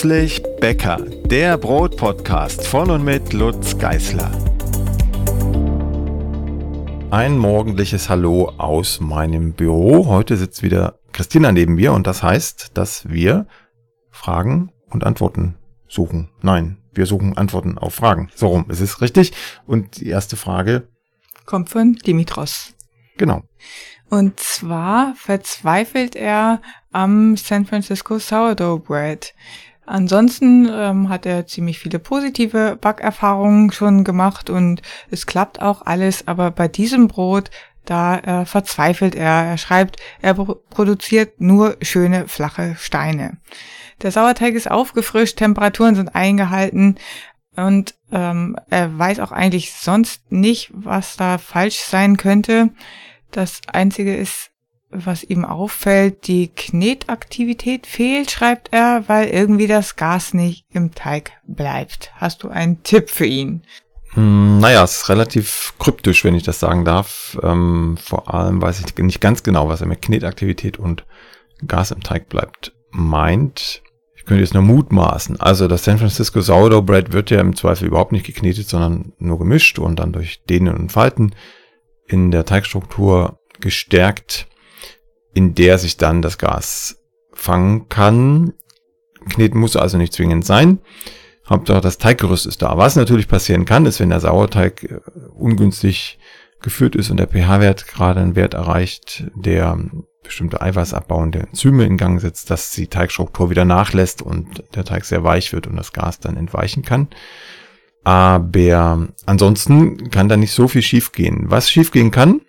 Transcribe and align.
Plötzlich 0.00 0.44
Bäcker, 0.60 0.98
der 1.24 1.58
Brotpodcast 1.58 2.64
von 2.68 2.88
und 2.92 3.04
mit 3.04 3.32
Lutz 3.32 3.76
Geißler. 3.78 4.30
Ein 7.10 7.36
morgendliches 7.36 8.08
Hallo 8.08 8.52
aus 8.58 9.00
meinem 9.00 9.54
Büro. 9.54 10.06
Heute 10.06 10.36
sitzt 10.36 10.62
wieder 10.62 11.00
Christina 11.10 11.50
neben 11.50 11.74
mir 11.74 11.94
und 11.94 12.06
das 12.06 12.22
heißt, 12.22 12.76
dass 12.78 13.08
wir 13.08 13.48
Fragen 14.12 14.70
und 14.88 15.02
Antworten 15.02 15.56
suchen. 15.88 16.30
Nein, 16.42 16.78
wir 16.92 17.06
suchen 17.06 17.36
Antworten 17.36 17.76
auf 17.76 17.96
Fragen. 17.96 18.30
So 18.36 18.46
rum, 18.46 18.66
es 18.68 18.80
ist 18.80 19.00
richtig. 19.00 19.32
Und 19.66 19.98
die 20.00 20.10
erste 20.10 20.36
Frage 20.36 20.86
kommt 21.44 21.70
von 21.70 21.94
Dimitros. 21.94 22.72
Genau. 23.16 23.42
Und 24.10 24.38
zwar 24.38 25.14
verzweifelt 25.16 26.14
er 26.14 26.62
am 26.92 27.36
San 27.36 27.66
Francisco 27.66 28.18
Sourdough 28.20 28.84
Bread. 28.84 29.34
Ansonsten 29.88 30.68
ähm, 30.70 31.08
hat 31.08 31.24
er 31.24 31.46
ziemlich 31.46 31.78
viele 31.78 31.98
positive 31.98 32.76
Backerfahrungen 32.78 33.72
schon 33.72 34.04
gemacht 34.04 34.50
und 34.50 34.82
es 35.10 35.24
klappt 35.24 35.62
auch 35.62 35.80
alles, 35.86 36.28
aber 36.28 36.50
bei 36.50 36.68
diesem 36.68 37.08
Brot, 37.08 37.50
da 37.86 38.18
äh, 38.18 38.44
verzweifelt 38.44 39.14
er. 39.14 39.44
Er 39.46 39.56
schreibt, 39.56 39.96
er 40.20 40.34
produziert 40.34 41.40
nur 41.40 41.78
schöne 41.80 42.28
flache 42.28 42.76
Steine. 42.78 43.38
Der 44.02 44.12
Sauerteig 44.12 44.54
ist 44.54 44.70
aufgefrischt, 44.70 45.38
Temperaturen 45.38 45.94
sind 45.94 46.14
eingehalten 46.14 46.96
und 47.56 47.94
ähm, 48.12 48.56
er 48.68 48.98
weiß 48.98 49.20
auch 49.20 49.32
eigentlich 49.32 49.72
sonst 49.72 50.30
nicht, 50.30 50.70
was 50.74 51.16
da 51.16 51.38
falsch 51.38 51.78
sein 51.78 52.18
könnte. 52.18 52.68
Das 53.30 53.62
Einzige 53.72 54.14
ist, 54.14 54.50
was 54.90 55.22
ihm 55.22 55.44
auffällt, 55.44 56.26
die 56.26 56.48
Knetaktivität 56.48 57.86
fehlt, 57.86 58.30
schreibt 58.30 58.68
er, 58.72 59.04
weil 59.06 59.28
irgendwie 59.28 59.66
das 59.66 59.96
Gas 59.96 60.34
nicht 60.34 60.64
im 60.72 60.94
Teig 60.94 61.32
bleibt. 61.46 62.12
Hast 62.16 62.42
du 62.42 62.48
einen 62.48 62.82
Tipp 62.82 63.10
für 63.10 63.26
ihn? 63.26 63.62
Hm, 64.12 64.58
naja, 64.60 64.82
es 64.84 65.02
ist 65.02 65.08
relativ 65.08 65.74
kryptisch, 65.78 66.24
wenn 66.24 66.34
ich 66.34 66.42
das 66.42 66.60
sagen 66.60 66.84
darf. 66.84 67.38
Ähm, 67.42 67.98
vor 68.02 68.32
allem 68.32 68.62
weiß 68.62 68.80
ich 68.80 68.96
nicht 68.96 69.20
ganz 69.20 69.42
genau, 69.42 69.68
was 69.68 69.80
er 69.80 69.86
mit 69.86 70.02
Knetaktivität 70.02 70.78
und 70.78 71.04
Gas 71.66 71.90
im 71.90 72.02
Teig 72.02 72.28
bleibt 72.28 72.72
meint. 72.90 73.82
Ich 74.16 74.24
könnte 74.24 74.42
jetzt 74.42 74.54
nur 74.54 74.62
mutmaßen. 74.62 75.40
Also 75.40 75.68
das 75.68 75.84
San 75.84 75.98
Francisco 75.98 76.40
Sourdough 76.40 76.84
Bread 76.84 77.12
wird 77.12 77.30
ja 77.30 77.40
im 77.40 77.56
Zweifel 77.56 77.86
überhaupt 77.88 78.12
nicht 78.12 78.26
geknetet, 78.26 78.68
sondern 78.68 79.12
nur 79.18 79.38
gemischt 79.38 79.78
und 79.78 79.98
dann 79.98 80.12
durch 80.12 80.42
Dehnen 80.44 80.74
und 80.74 80.92
Falten 80.92 81.34
in 82.06 82.30
der 82.30 82.44
Teigstruktur 82.44 83.38
gestärkt, 83.60 84.46
in 85.34 85.54
der 85.54 85.78
sich 85.78 85.96
dann 85.96 86.22
das 86.22 86.38
Gas 86.38 87.02
fangen 87.32 87.88
kann. 87.88 88.54
Kneten 89.28 89.58
muss 89.58 89.76
also 89.76 89.98
nicht 89.98 90.12
zwingend 90.12 90.44
sein. 90.44 90.78
Hauptsache 91.48 91.80
das 91.80 91.98
Teiggerüst 91.98 92.46
ist 92.46 92.62
da. 92.62 92.76
Was 92.76 92.96
natürlich 92.96 93.28
passieren 93.28 93.64
kann, 93.64 93.86
ist, 93.86 94.00
wenn 94.00 94.10
der 94.10 94.20
Sauerteig 94.20 94.84
äh, 94.84 95.00
ungünstig 95.34 96.18
geführt 96.60 96.96
ist 96.96 97.10
und 97.10 97.18
der 97.18 97.28
pH-Wert 97.28 97.86
gerade 97.86 98.20
einen 98.20 98.36
Wert 98.36 98.54
erreicht, 98.54 99.24
der 99.34 99.78
bestimmte 100.22 100.60
eiweißabbauende 100.60 101.40
Enzyme 101.40 101.84
in 101.84 101.96
Gang 101.96 102.20
setzt, 102.20 102.50
dass 102.50 102.72
die 102.72 102.88
Teigstruktur 102.88 103.48
wieder 103.48 103.64
nachlässt 103.64 104.22
und 104.22 104.64
der 104.74 104.84
Teig 104.84 105.04
sehr 105.04 105.22
weich 105.22 105.52
wird 105.52 105.66
und 105.66 105.76
das 105.76 105.92
Gas 105.92 106.18
dann 106.18 106.36
entweichen 106.36 106.82
kann. 106.82 107.08
Aber 108.04 109.08
ansonsten 109.26 110.10
kann 110.10 110.28
da 110.28 110.36
nicht 110.36 110.52
so 110.52 110.68
viel 110.68 110.82
schiefgehen. 110.82 111.44
Was 111.48 111.70
schiefgehen 111.70 112.10
kann, 112.10 112.40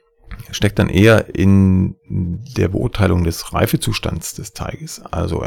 steckt 0.52 0.80
dann 0.80 0.90
eher 0.90 1.36
in 1.36 1.96
der 2.08 2.70
Beurteilung 2.70 3.24
des 3.24 3.54
Reifezustands 3.54 4.34
des 4.34 4.54
Teiges. 4.54 5.02
Also 5.12 5.46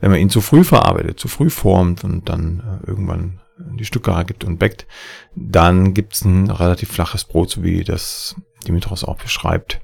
wenn 0.00 0.10
man 0.10 0.20
ihn 0.20 0.30
zu 0.30 0.40
früh 0.40 0.64
verarbeitet, 0.64 1.18
zu 1.18 1.28
früh 1.28 1.50
formt 1.50 2.04
und 2.04 2.28
dann 2.28 2.80
äh, 2.82 2.86
irgendwann 2.86 3.40
die 3.58 3.84
Stücke 3.84 4.24
gibt 4.26 4.44
und 4.44 4.58
backt, 4.58 4.86
dann 5.34 5.92
gibt's 5.92 6.24
ein 6.24 6.50
relativ 6.50 6.90
flaches 6.90 7.24
Brot, 7.24 7.50
so 7.50 7.62
wie 7.62 7.82
das 7.82 8.36
Dimitros 8.66 9.04
auch 9.04 9.16
beschreibt 9.16 9.80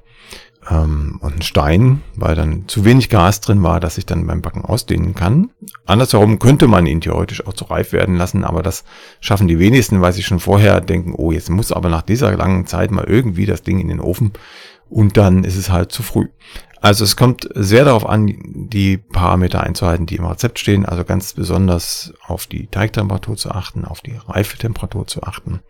ähm, 0.69 1.19
und 1.21 1.35
ein 1.35 1.41
Stein, 1.41 2.01
weil 2.15 2.35
dann 2.35 2.67
zu 2.67 2.85
wenig 2.85 3.09
Gas 3.09 3.41
drin 3.41 3.63
war, 3.63 3.79
dass 3.79 3.97
ich 3.97 4.05
dann 4.05 4.27
beim 4.27 4.41
Backen 4.41 4.63
ausdehnen 4.63 5.13
kann. 5.13 5.51
Andersherum 5.85 6.39
könnte 6.39 6.67
man 6.67 6.85
ihn 6.85 7.01
theoretisch 7.01 7.45
auch 7.45 7.53
zu 7.53 7.65
reif 7.65 7.91
werden 7.91 8.15
lassen, 8.15 8.43
aber 8.43 8.63
das 8.63 8.83
schaffen 9.19 9.47
die 9.47 9.59
wenigsten, 9.59 10.01
weil 10.01 10.13
sie 10.13 10.23
schon 10.23 10.39
vorher 10.39 10.81
denken, 10.81 11.13
oh, 11.15 11.31
jetzt 11.31 11.49
muss 11.49 11.71
aber 11.71 11.89
nach 11.89 12.01
dieser 12.01 12.35
langen 12.35 12.65
Zeit 12.67 12.91
mal 12.91 13.05
irgendwie 13.05 13.45
das 13.45 13.61
Ding 13.61 13.79
in 13.79 13.87
den 13.87 13.99
Ofen 13.99 14.33
und 14.89 15.17
dann 15.17 15.43
ist 15.43 15.55
es 15.55 15.69
halt 15.69 15.91
zu 15.91 16.03
früh. 16.03 16.27
Also 16.81 17.03
es 17.03 17.15
kommt 17.15 17.49
sehr 17.55 17.85
darauf 17.85 18.07
an, 18.07 18.35
die 18.69 18.97
Parameter 18.97 19.63
einzuhalten, 19.63 20.05
die 20.05 20.17
im 20.17 20.25
Rezept 20.25 20.59
stehen, 20.59 20.85
also 20.85 21.03
ganz 21.03 21.33
besonders 21.33 22.13
auf 22.27 22.47
die 22.47 22.67
Teigtemperatur 22.67 23.37
zu 23.37 23.51
achten, 23.51 23.85
auf 23.85 24.01
die 24.01 24.15
Reifetemperatur 24.27 25.07
zu 25.07 25.23
achten. 25.23 25.61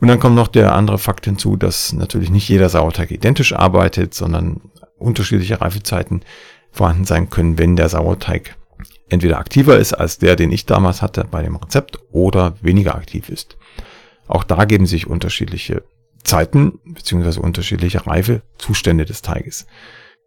Und 0.00 0.08
dann 0.08 0.20
kommt 0.20 0.36
noch 0.36 0.48
der 0.48 0.74
andere 0.74 0.98
Fakt 0.98 1.24
hinzu, 1.24 1.56
dass 1.56 1.92
natürlich 1.92 2.30
nicht 2.30 2.48
jeder 2.48 2.68
Sauerteig 2.68 3.10
identisch 3.10 3.54
arbeitet, 3.54 4.14
sondern 4.14 4.60
unterschiedliche 4.98 5.60
Reifezeiten 5.60 6.22
vorhanden 6.70 7.04
sein 7.04 7.30
können, 7.30 7.58
wenn 7.58 7.76
der 7.76 7.88
Sauerteig 7.88 8.56
entweder 9.08 9.38
aktiver 9.38 9.78
ist 9.78 9.94
als 9.94 10.18
der, 10.18 10.36
den 10.36 10.52
ich 10.52 10.66
damals 10.66 11.00
hatte 11.00 11.24
bei 11.24 11.42
dem 11.42 11.56
Rezept 11.56 11.98
oder 12.10 12.54
weniger 12.60 12.94
aktiv 12.94 13.28
ist. 13.28 13.56
Auch 14.28 14.44
da 14.44 14.64
geben 14.64 14.86
sich 14.86 15.06
unterschiedliche 15.06 15.84
Zeiten 16.24 16.80
beziehungsweise 16.84 17.40
unterschiedliche 17.40 18.06
Reifezustände 18.06 19.04
des 19.04 19.22
Teiges. 19.22 19.66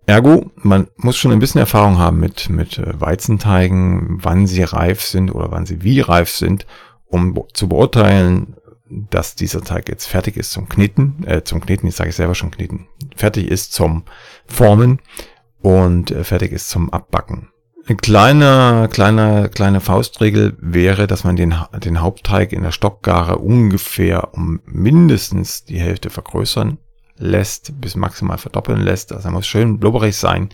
Ergo, 0.10 0.50
man 0.56 0.88
muss 0.98 1.18
schon 1.18 1.32
ein 1.32 1.38
bisschen 1.38 1.60
Erfahrung 1.60 2.00
haben 2.00 2.20
mit, 2.20 2.50
mit 2.50 2.80
äh, 2.80 3.00
Weizenteigen, 3.00 4.18
wann 4.22 4.48
sie 4.48 4.64
reif 4.64 5.04
sind 5.04 5.30
oder 5.30 5.52
wann 5.52 5.68
sie 5.68 5.84
wie 5.84 6.02
reif 6.02 6.32
sind, 6.32 6.66
um 7.06 7.40
zu 7.54 7.70
beurteilen, 7.70 8.56
dass 8.90 9.36
dieser 9.36 9.62
Teig 9.62 9.88
jetzt 9.88 10.08
fertig 10.08 10.36
ist 10.36 10.50
zum 10.50 10.68
Kneten, 10.68 11.24
äh, 11.28 11.44
zum 11.44 11.62
Kneten, 11.62 11.86
ich 11.88 11.96
sage 11.96 12.10
ich 12.10 12.16
selber 12.16 12.34
schon 12.34 12.50
Kneten, 12.50 12.88
fertig 13.16 13.50
ist 13.50 13.72
zum 13.72 14.04
Formen 14.48 15.00
und 15.62 16.10
äh, 16.10 16.24
fertig 16.24 16.54
ist 16.54 16.70
zum 16.70 16.92
Abbacken. 16.92 17.50
Eine 17.86 17.98
kleine, 17.98 18.90
kleine, 18.92 19.50
kleine 19.50 19.80
Faustregel 19.80 20.58
wäre, 20.60 21.06
dass 21.06 21.24
man 21.24 21.36
den, 21.36 21.54
den 21.84 22.02
Hauptteig 22.02 22.52
in 22.52 22.64
der 22.64 22.72
Stockgare 22.72 23.38
ungefähr 23.38 24.34
um 24.34 24.60
mindestens 24.66 25.66
die 25.66 25.80
Hälfte 25.80 26.10
vergrößern 26.10 26.80
lässt, 27.20 27.80
bis 27.80 27.96
maximal 27.96 28.38
verdoppeln 28.38 28.82
lässt. 28.82 29.12
Also 29.12 29.28
er 29.28 29.32
muss 29.32 29.46
schön 29.46 29.80
blubberig 29.80 30.16
sein. 30.16 30.50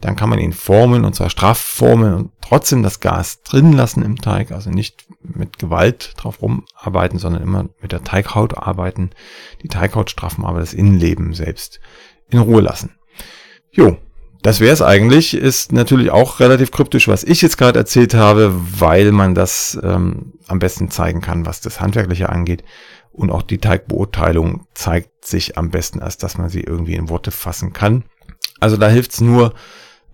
Dann 0.00 0.16
kann 0.16 0.30
man 0.30 0.38
ihn 0.38 0.52
formen 0.52 1.04
und 1.04 1.14
zwar 1.14 1.30
straff 1.30 1.58
formen 1.58 2.14
und 2.14 2.32
trotzdem 2.40 2.82
das 2.82 3.00
Gas 3.00 3.42
drin 3.42 3.72
lassen 3.72 4.02
im 4.02 4.16
Teig. 4.16 4.50
Also 4.50 4.70
nicht 4.70 5.04
mit 5.22 5.58
Gewalt 5.58 6.14
drauf 6.16 6.40
rumarbeiten, 6.42 7.18
sondern 7.18 7.42
immer 7.42 7.68
mit 7.80 7.92
der 7.92 8.02
Teighaut 8.02 8.56
arbeiten. 8.56 9.10
Die 9.62 9.68
Teighaut 9.68 10.10
straffen, 10.10 10.44
aber 10.44 10.60
das 10.60 10.74
Innenleben 10.74 11.34
selbst 11.34 11.80
in 12.30 12.38
Ruhe 12.38 12.62
lassen. 12.62 12.96
Jo, 13.70 13.98
das 14.42 14.60
wäre 14.60 14.72
es 14.72 14.80
eigentlich. 14.80 15.34
Ist 15.34 15.72
natürlich 15.72 16.10
auch 16.10 16.40
relativ 16.40 16.70
kryptisch, 16.70 17.08
was 17.08 17.24
ich 17.24 17.42
jetzt 17.42 17.58
gerade 17.58 17.78
erzählt 17.78 18.14
habe, 18.14 18.54
weil 18.54 19.12
man 19.12 19.34
das 19.34 19.78
ähm, 19.82 20.32
am 20.46 20.58
besten 20.58 20.90
zeigen 20.90 21.20
kann, 21.20 21.44
was 21.44 21.60
das 21.60 21.80
Handwerkliche 21.80 22.30
angeht. 22.30 22.64
Und 23.12 23.30
auch 23.30 23.42
die 23.42 23.58
Teigbeurteilung 23.58 24.66
zeigt 24.74 25.24
sich 25.24 25.58
am 25.58 25.70
besten, 25.70 26.00
als 26.00 26.16
dass 26.16 26.38
man 26.38 26.48
sie 26.48 26.60
irgendwie 26.60 26.94
in 26.94 27.08
Worte 27.08 27.30
fassen 27.30 27.72
kann. 27.72 28.04
Also 28.60 28.76
da 28.76 28.88
hilft 28.88 29.12
es 29.12 29.20
nur, 29.20 29.54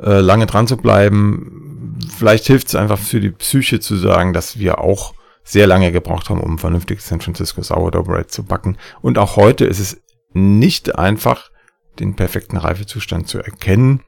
äh, 0.01 0.21
lange 0.21 0.47
dran 0.47 0.67
zu 0.67 0.77
bleiben. 0.77 1.99
Vielleicht 2.17 2.47
hilft 2.47 2.69
es 2.69 2.75
einfach 2.75 2.99
für 2.99 3.21
die 3.21 3.31
Psyche 3.31 3.81
zu 3.81 3.97
sagen, 3.97 4.33
dass 4.33 4.59
wir 4.59 4.79
auch 4.81 5.15
sehr 5.45 5.67
lange 5.67 5.93
gebraucht 5.93 6.29
haben, 6.29 6.41
um 6.41 6.59
vernünftig 6.59 7.01
San 7.01 7.21
Francisco 7.21 7.63
Sourdough 7.63 8.07
Bread 8.07 8.31
zu 8.31 8.45
backen. 8.45 8.77
Und 9.01 9.17
auch 9.19 9.37
heute 9.37 9.65
ist 9.65 9.79
es 9.79 10.03
nicht 10.33 10.99
einfach, 10.99 11.51
den 11.99 12.17
perfekten 12.17 12.57
Reifezustand 12.57 13.29
zu 13.29 13.39
erkennen. 13.39 14.03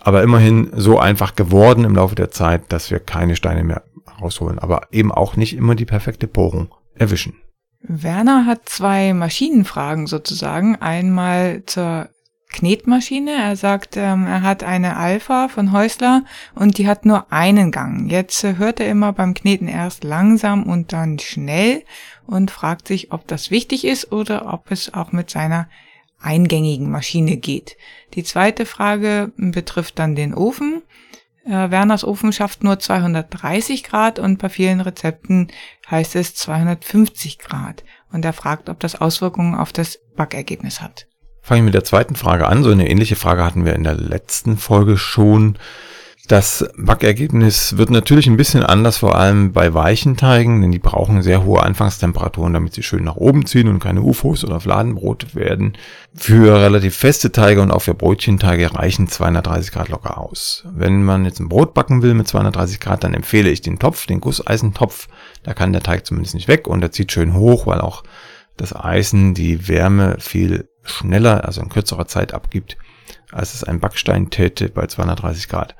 Aber 0.00 0.22
immerhin 0.22 0.70
so 0.74 0.98
einfach 0.98 1.36
geworden 1.36 1.84
im 1.84 1.94
Laufe 1.94 2.16
der 2.16 2.30
Zeit, 2.30 2.72
dass 2.72 2.90
wir 2.90 2.98
keine 2.98 3.36
Steine 3.36 3.62
mehr 3.62 3.84
rausholen, 4.20 4.58
aber 4.58 4.88
eben 4.90 5.12
auch 5.12 5.36
nicht 5.36 5.54
immer 5.56 5.76
die 5.76 5.84
perfekte 5.84 6.26
Bohrung 6.26 6.74
erwischen. 6.94 7.36
Werner 7.82 8.46
hat 8.46 8.68
zwei 8.68 9.12
Maschinenfragen 9.12 10.06
sozusagen. 10.06 10.76
Einmal 10.76 11.64
zur 11.66 12.08
Knetmaschine. 12.52 13.32
Er 13.32 13.56
sagt, 13.56 13.96
ähm, 13.96 14.26
er 14.26 14.42
hat 14.42 14.62
eine 14.62 14.96
Alpha 14.96 15.48
von 15.48 15.72
Häusler 15.72 16.24
und 16.54 16.78
die 16.78 16.86
hat 16.86 17.04
nur 17.04 17.32
einen 17.32 17.72
Gang. 17.72 18.10
Jetzt 18.10 18.44
äh, 18.44 18.56
hört 18.56 18.78
er 18.78 18.88
immer 18.88 19.12
beim 19.12 19.34
Kneten 19.34 19.68
erst 19.68 20.04
langsam 20.04 20.64
und 20.64 20.92
dann 20.92 21.18
schnell 21.18 21.82
und 22.26 22.50
fragt 22.50 22.86
sich, 22.86 23.10
ob 23.10 23.26
das 23.26 23.50
wichtig 23.50 23.84
ist 23.84 24.12
oder 24.12 24.52
ob 24.52 24.70
es 24.70 24.94
auch 24.94 25.12
mit 25.12 25.30
seiner 25.30 25.68
eingängigen 26.20 26.90
Maschine 26.90 27.36
geht. 27.36 27.76
Die 28.14 28.22
zweite 28.22 28.64
Frage 28.64 29.32
betrifft 29.36 29.98
dann 29.98 30.14
den 30.14 30.34
Ofen. 30.34 30.81
Äh, 31.44 31.70
Werners 31.70 32.04
Ofen 32.04 32.32
schafft 32.32 32.62
nur 32.62 32.78
230 32.78 33.84
Grad 33.84 34.18
und 34.18 34.38
bei 34.38 34.48
vielen 34.48 34.80
Rezepten 34.80 35.48
heißt 35.90 36.16
es 36.16 36.34
250 36.34 37.38
Grad. 37.38 37.84
Und 38.12 38.24
er 38.24 38.32
fragt, 38.32 38.68
ob 38.68 38.80
das 38.80 39.00
Auswirkungen 39.00 39.54
auf 39.54 39.72
das 39.72 39.98
Backergebnis 40.16 40.80
hat. 40.80 41.06
Fange 41.40 41.60
ich 41.60 41.64
mit 41.64 41.74
der 41.74 41.84
zweiten 41.84 42.14
Frage 42.14 42.46
an. 42.46 42.62
So 42.62 42.70
eine 42.70 42.88
ähnliche 42.88 43.16
Frage 43.16 43.44
hatten 43.44 43.64
wir 43.64 43.74
in 43.74 43.84
der 43.84 43.94
letzten 43.94 44.56
Folge 44.56 44.96
schon. 44.96 45.58
Das 46.28 46.64
Backergebnis 46.76 47.76
wird 47.76 47.90
natürlich 47.90 48.28
ein 48.28 48.36
bisschen 48.36 48.62
anders, 48.62 48.98
vor 48.98 49.16
allem 49.16 49.52
bei 49.52 49.74
weichen 49.74 50.16
Teigen, 50.16 50.62
denn 50.62 50.70
die 50.70 50.78
brauchen 50.78 51.20
sehr 51.20 51.44
hohe 51.44 51.62
Anfangstemperaturen, 51.62 52.54
damit 52.54 52.74
sie 52.74 52.84
schön 52.84 53.02
nach 53.02 53.16
oben 53.16 53.44
ziehen 53.44 53.66
und 53.66 53.80
keine 53.80 54.02
UFOs 54.02 54.44
oder 54.44 54.60
Fladenbrot 54.60 55.34
werden. 55.34 55.76
Für 56.14 56.60
relativ 56.60 56.96
feste 56.96 57.32
Teige 57.32 57.60
und 57.60 57.72
auch 57.72 57.82
für 57.82 57.94
Brötchenteige 57.94 58.72
reichen 58.72 59.08
230 59.08 59.72
Grad 59.72 59.88
locker 59.88 60.18
aus. 60.18 60.64
Wenn 60.72 61.02
man 61.02 61.24
jetzt 61.24 61.40
ein 61.40 61.48
Brot 61.48 61.74
backen 61.74 62.02
will 62.02 62.14
mit 62.14 62.28
230 62.28 62.78
Grad, 62.78 63.02
dann 63.02 63.14
empfehle 63.14 63.50
ich 63.50 63.60
den 63.60 63.80
Topf, 63.80 64.06
den 64.06 64.20
Gusseisentopf. 64.20 65.08
Da 65.42 65.54
kann 65.54 65.72
der 65.72 65.82
Teig 65.82 66.06
zumindest 66.06 66.36
nicht 66.36 66.46
weg 66.46 66.68
und 66.68 66.82
er 66.82 66.92
zieht 66.92 67.10
schön 67.10 67.34
hoch, 67.34 67.66
weil 67.66 67.80
auch 67.80 68.04
das 68.56 68.74
Eisen 68.76 69.34
die 69.34 69.66
Wärme 69.66 70.16
viel 70.20 70.68
schneller, 70.84 71.44
also 71.44 71.60
in 71.60 71.68
kürzerer 71.68 72.06
Zeit 72.06 72.32
abgibt, 72.32 72.76
als 73.32 73.54
es 73.54 73.64
ein 73.64 73.80
Backstein 73.80 74.30
täte 74.30 74.68
bei 74.68 74.86
230 74.86 75.48
Grad. 75.48 75.74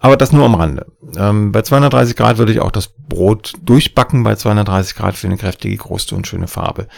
Aber 0.00 0.16
das 0.16 0.32
nur 0.32 0.46
am 0.46 0.54
Rande. 0.54 0.86
Ähm, 1.16 1.52
bei 1.52 1.60
230 1.62 2.16
Grad 2.16 2.38
würde 2.38 2.52
ich 2.52 2.60
auch 2.60 2.70
das 2.70 2.88
Brot 2.88 3.52
durchbacken 3.62 4.22
bei 4.22 4.34
230 4.34 4.96
Grad 4.96 5.14
für 5.14 5.26
eine 5.26 5.36
kräftige 5.36 5.76
Kruste 5.76 6.16
und 6.16 6.26
schöne 6.26 6.48
Farbe. 6.48 6.88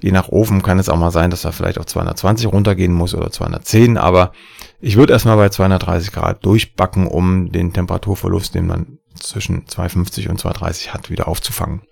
Je 0.00 0.10
nach 0.12 0.28
Ofen 0.28 0.62
kann 0.62 0.78
es 0.78 0.88
auch 0.88 0.96
mal 0.96 1.10
sein, 1.10 1.30
dass 1.30 1.44
er 1.44 1.52
vielleicht 1.52 1.78
auf 1.78 1.86
220 1.86 2.46
runtergehen 2.46 2.92
muss 2.92 3.14
oder 3.14 3.30
210, 3.30 3.98
aber 3.98 4.32
ich 4.80 4.96
würde 4.96 5.12
erstmal 5.12 5.36
bei 5.36 5.50
230 5.50 6.10
Grad 6.10 6.44
durchbacken, 6.44 7.06
um 7.06 7.52
den 7.52 7.72
Temperaturverlust, 7.72 8.54
den 8.54 8.66
man 8.66 8.98
zwischen 9.14 9.66
250 9.68 10.28
und 10.28 10.40
230 10.40 10.94
hat, 10.94 11.10
wieder 11.10 11.28
aufzufangen. 11.28 11.82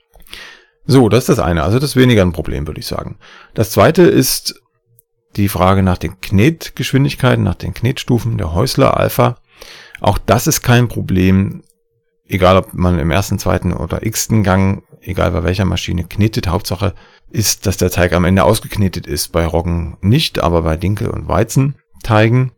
So, 0.86 1.10
das 1.10 1.28
ist 1.28 1.38
das 1.38 1.38
eine. 1.38 1.62
Also 1.62 1.78
das 1.78 1.90
ist 1.90 1.96
weniger 1.96 2.22
ein 2.22 2.32
Problem, 2.32 2.66
würde 2.66 2.81
ich 2.81 2.86
sagen. 2.86 3.19
Das 3.52 3.70
zweite 3.70 4.02
ist 4.02 4.62
die 5.36 5.48
Frage 5.48 5.82
nach 5.82 5.98
den 5.98 6.20
Knetgeschwindigkeiten, 6.20 7.44
nach 7.44 7.54
den 7.54 7.75
Knetstufen 7.75 8.38
der 8.38 8.52
Häusler 8.54 8.96
Alpha. 8.96 9.36
Auch 10.00 10.19
das 10.19 10.46
ist 10.46 10.62
kein 10.62 10.88
Problem, 10.88 11.62
egal 12.26 12.56
ob 12.56 12.75
man 12.75 12.98
im 12.98 13.10
ersten, 13.10 13.38
zweiten 13.38 13.72
oder 13.72 14.04
x-ten 14.04 14.42
Gang, 14.42 14.82
egal 15.00 15.30
bei 15.32 15.44
welcher 15.44 15.64
Maschine 15.64 16.04
knetet. 16.04 16.48
Hauptsache 16.48 16.94
ist, 17.30 17.66
dass 17.66 17.76
der 17.76 17.90
Teig 17.90 18.12
am 18.12 18.25
Ende 18.25 18.44
ausgeknetet 18.44 19.06
ist. 19.06 19.32
Bei 19.32 19.46
Roggen 19.46 19.96
nicht, 20.00 20.40
aber 20.40 20.62
bei 20.62 20.76
Dinkel- 20.76 21.10
und 21.10 21.28
Weizenteigen. 21.28 22.52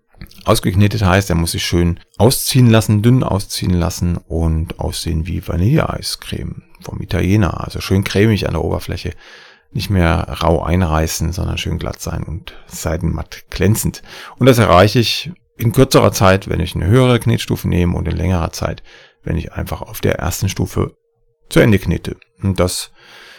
Ausgeknetet 0.45 1.03
heißt, 1.03 1.31
er 1.31 1.37
muss 1.37 1.53
sich 1.53 1.65
schön 1.65 2.01
ausziehen 2.19 2.69
lassen, 2.69 3.03
dünn 3.03 3.23
ausziehen 3.23 3.75
lassen 3.75 4.17
und 4.17 4.79
aussehen 4.79 5.27
wie 5.27 5.47
Vanilleeiscreme 5.47 6.63
vom 6.83 7.01
Italiener. 7.01 7.63
Also 7.65 7.81
schön 7.81 8.05
cremig 8.05 8.47
an 8.47 8.55
der 8.55 8.65
Oberfläche. 8.65 9.13
Nicht 9.73 9.91
mehr 9.91 10.39
rau 10.43 10.63
einreißen, 10.63 11.33
sondern 11.33 11.59
schön 11.59 11.79
glatt 11.79 12.01
sein 12.01 12.25
und 12.25 12.55
seidenmatt 12.67 13.45
glänzend. 13.51 14.03
Und 14.39 14.47
das 14.47 14.59
erreiche 14.59 14.99
ich 14.99 15.33
in 15.57 15.73
kürzerer 15.73 16.13
Zeit, 16.13 16.49
wenn 16.49 16.61
ich 16.61 16.75
eine 16.75 16.87
höhere 16.87 17.21
Knetstufe 17.21 17.69
nehme 17.69 17.97
und 17.97 18.09
in 18.09 18.17
längerer 18.17 18.51
Zeit, 18.51 18.83
wenn 19.23 19.37
ich 19.37 19.53
einfach 19.53 19.83
auf 19.83 20.01
der 20.01 20.19
ersten 20.19 20.49
Stufe 20.49 20.95
zu 21.49 21.61
Ende 21.61 21.79
knete. 21.79 22.17
Und 22.43 22.59
das 22.59 22.91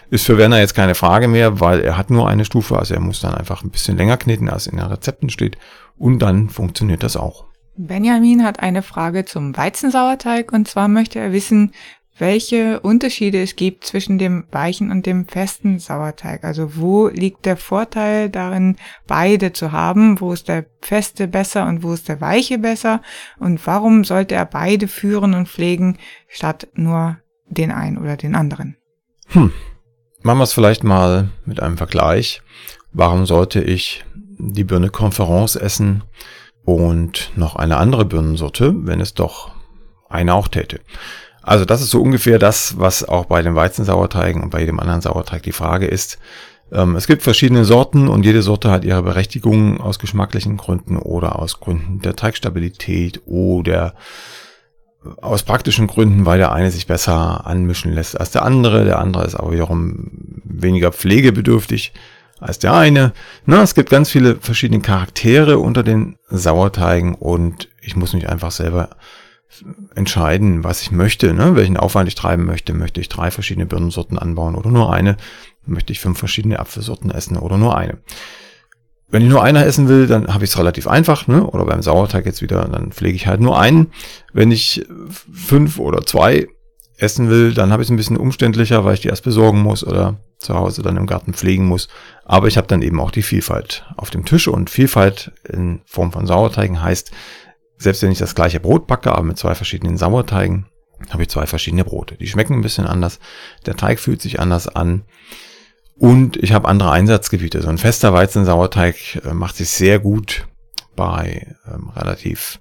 ist 0.10 0.26
für 0.26 0.38
Werner 0.38 0.60
jetzt 0.60 0.76
keine 0.76 0.96
Frage 0.96 1.28
mehr, 1.28 1.60
weil 1.60 1.82
er 1.82 1.98
hat 1.98 2.10
nur 2.10 2.28
eine 2.28 2.46
Stufe, 2.46 2.78
also 2.78 2.94
er 2.94 3.00
muss 3.00 3.22
dann 3.22 3.34
einfach 3.34 3.64
ein 3.64 3.72
bisschen 3.72 3.98
länger 3.98 4.18
kneten, 4.18 4.50
als 4.50 4.68
in 4.68 4.78
den 4.78 4.86
Rezepten 4.86 5.30
steht. 5.30 5.58
Und 5.98 6.20
dann 6.20 6.50
funktioniert 6.50 7.04
das 7.04 7.18
auch. 7.18 7.46
Benjamin 7.78 8.44
hat 8.44 8.60
eine 8.60 8.84
Frage 8.84 9.26
zum 9.26 9.56
Weizensauerteig 9.56 10.52
und 10.52 10.68
zwar 10.68 10.88
möchte 10.88 11.20
er 11.20 11.32
wissen, 11.32 11.72
welche 12.18 12.80
Unterschiede 12.82 13.42
es 13.42 13.56
gibt 13.56 13.86
zwischen 13.86 14.18
dem 14.18 14.46
weichen 14.52 14.92
und 14.92 15.06
dem 15.06 15.28
festen 15.28 15.80
Sauerteig. 15.80 16.44
Also 16.44 16.76
wo 16.76 17.08
liegt 17.08 17.46
der 17.46 17.58
Vorteil 17.58 18.30
darin, 18.30 18.76
beide 19.08 19.54
zu 19.54 19.72
haben? 19.72 20.20
Wo 20.20 20.32
ist 20.34 20.48
der 20.48 20.66
feste 20.82 21.28
besser 21.28 21.66
und 21.66 21.84
wo 21.84 21.94
ist 21.94 22.08
der 22.08 22.22
weiche 22.22 22.58
besser? 22.60 23.02
Und 23.40 23.66
warum 23.66 24.04
sollte 24.04 24.36
er 24.36 24.46
beide 24.46 24.88
führen 24.88 25.34
und 25.34 25.48
pflegen, 25.48 25.98
statt 26.28 26.68
nur 26.74 27.18
den 27.48 27.72
einen 27.72 27.98
oder 27.98 28.18
den 28.18 28.36
anderen? 28.36 28.78
Hm. 29.28 29.52
Machen 30.22 30.38
wir 30.38 30.44
es 30.44 30.54
vielleicht 30.54 30.84
mal 30.84 31.30
mit 31.46 31.62
einem 31.62 31.78
Vergleich. 31.78 32.44
Warum 32.94 33.26
sollte 33.26 33.62
ich 33.62 34.06
die 34.38 34.64
Birne 34.64 34.90
Conference 34.90 35.56
essen 35.56 36.04
und 36.64 37.32
noch 37.36 37.56
eine 37.56 37.78
andere 37.78 38.06
Birnensorte, 38.06 38.74
wenn 38.86 39.02
es 39.02 39.16
doch 39.16 39.56
eine 40.10 40.36
auch 40.36 40.48
täte? 40.48 40.82
Also 41.42 41.66
das 41.66 41.82
ist 41.82 41.90
so 41.90 42.02
ungefähr 42.02 42.40
das, 42.40 42.78
was 42.78 43.08
auch 43.08 43.26
bei 43.26 43.42
den 43.42 43.56
Weizensauerteigen 43.56 44.44
und 44.44 44.52
bei 44.52 44.60
jedem 44.60 44.80
anderen 44.80 45.02
Sauerteig 45.02 45.44
die 45.44 45.52
Frage 45.52 45.88
ist. 45.88 46.20
Ähm, 46.72 46.96
es 46.96 47.08
gibt 47.08 47.24
verschiedene 47.24 47.66
Sorten 47.66 48.08
und 48.08 48.26
jede 48.26 48.42
Sorte 48.42 48.72
hat 48.72 48.86
ihre 48.86 49.04
Berechtigung 49.04 49.82
aus 49.82 50.00
geschmacklichen 50.00 50.58
Gründen 50.58 50.98
oder 50.98 51.40
aus 51.40 51.60
Gründen 51.60 52.00
der 52.02 52.16
Teigstabilität 52.16 53.22
oder 53.26 53.96
aus 55.20 55.44
praktischen 55.44 55.88
Gründen, 55.88 56.26
weil 56.26 56.38
der 56.38 56.52
eine 56.52 56.70
sich 56.70 56.86
besser 56.86 57.48
anmischen 57.48 57.92
lässt 57.92 58.20
als 58.20 58.32
der 58.32 58.44
andere. 58.44 58.86
Der 58.86 59.00
andere 59.00 59.26
ist 59.26 59.36
aber 59.36 59.52
wiederum 59.52 60.12
weniger 60.44 60.92
pflegebedürftig 60.92 61.94
als 62.40 62.60
der 62.60 62.74
eine. 62.74 63.14
Na, 63.46 63.64
es 63.64 63.76
gibt 63.76 63.90
ganz 63.90 64.10
viele 64.10 64.36
verschiedene 64.36 64.82
Charaktere 64.82 65.58
unter 65.58 65.84
den 65.84 66.18
Sauerteigen 66.30 67.16
und 67.16 67.70
ich 67.82 67.96
muss 67.96 68.14
mich 68.14 68.30
einfach 68.30 68.52
selber 68.52 68.90
entscheiden, 69.96 70.64
was 70.64 70.82
ich 70.82 70.92
möchte, 70.92 71.34
ne? 71.34 71.56
welchen 71.56 71.78
Aufwand 71.78 72.08
ich 72.08 72.16
treiben 72.16 72.46
möchte. 72.46 72.74
Möchte 72.74 73.02
ich 73.02 73.10
drei 73.10 73.32
verschiedene 73.32 73.66
Birnensorten 73.66 74.18
anbauen 74.18 74.56
oder 74.56 74.70
nur 74.70 74.94
eine? 74.94 75.18
Möchte 75.66 75.94
ich 75.94 76.00
fünf 76.00 76.18
verschiedene 76.18 76.60
Apfelsorten 76.60 77.12
essen 77.12 77.38
oder 77.38 77.58
nur 77.58 77.78
eine? 77.78 78.00
Wenn 79.10 79.24
ich 79.24 79.30
nur 79.30 79.44
einer 79.44 79.66
essen 79.66 79.90
will, 79.90 80.08
dann 80.08 80.34
habe 80.34 80.46
ich 80.46 80.52
es 80.52 80.58
relativ 80.58 80.88
einfach, 80.88 81.28
ne? 81.28 81.46
Oder 81.46 81.66
beim 81.66 81.82
Sauerteig 81.82 82.26
jetzt 82.26 82.42
wieder, 82.42 82.66
dann 82.70 82.94
pflege 82.94 83.16
ich 83.16 83.28
halt 83.28 83.42
nur 83.42 83.60
einen. 83.60 83.92
Wenn 84.32 84.52
ich 84.52 84.86
fünf 85.34 85.80
oder 85.80 86.06
zwei 86.06 86.48
essen 86.98 87.30
will, 87.30 87.54
dann 87.54 87.72
habe 87.72 87.84
ich 87.84 87.88
es 87.88 87.92
ein 87.92 87.98
bisschen 87.98 88.16
umständlicher, 88.16 88.86
weil 88.86 88.94
ich 88.94 89.02
die 89.02 89.10
erst 89.10 89.24
besorgen 89.24 89.62
muss 89.62 89.86
oder 89.86 90.20
zu 90.40 90.56
Hause 90.56 90.82
dann 90.82 90.98
im 90.98 91.08
Garten 91.08 91.34
pflegen 91.34 91.66
muss. 91.66 91.90
Aber 92.26 92.48
ich 92.48 92.58
habe 92.58 92.68
dann 92.68 92.82
eben 92.82 93.02
auch 93.02 93.12
die 93.12 93.22
Vielfalt 93.22 93.86
auf 93.98 94.12
dem 94.12 94.24
Tisch 94.24 94.48
und 94.48 94.70
Vielfalt 94.70 95.34
in 95.48 95.82
Form 95.86 96.14
von 96.14 96.26
Sauerteigen 96.26 96.82
heißt, 96.82 97.12
selbst 97.82 98.04
wenn 98.04 98.12
ich 98.12 98.20
das 98.20 98.36
gleiche 98.36 98.60
Brot 98.60 98.86
backe, 98.88 99.12
aber 99.12 99.24
mit 99.24 99.38
zwei 99.38 99.56
verschiedenen 99.56 99.98
Sauerteigen, 99.98 100.68
habe 101.10 101.24
ich 101.24 101.30
zwei 101.30 101.48
verschiedene 101.48 101.84
Brote. 101.84 102.16
Die 102.16 102.28
schmecken 102.28 102.54
ein 102.54 102.62
bisschen 102.62 102.86
anders. 102.86 103.20
Der 103.66 103.76
Teig 103.76 104.00
fühlt 104.00 104.22
sich 104.22 104.40
anders 104.40 104.68
an. 104.68 105.04
Und 105.98 106.38
ich 106.38 106.54
habe 106.54 106.68
andere 106.68 106.92
Einsatzgebiete. 106.92 107.62
So 107.62 107.70
ein 107.70 107.80
fester 107.80 108.14
Weizensauerteig 108.14 109.22
äh, 109.26 109.34
macht 109.34 109.56
sich 109.56 109.70
sehr 109.70 110.00
gut 110.00 110.48
bei 110.96 111.56
ähm, 111.68 111.90
relativ, 111.90 112.60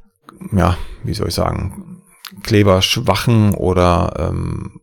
ja, 0.52 0.78
wie 1.04 1.14
soll 1.14 1.28
ich 1.28 1.34
sagen, 1.34 2.02
kleberschwachen 2.42 3.54
oder 3.54 4.14
ähm, 4.30 4.80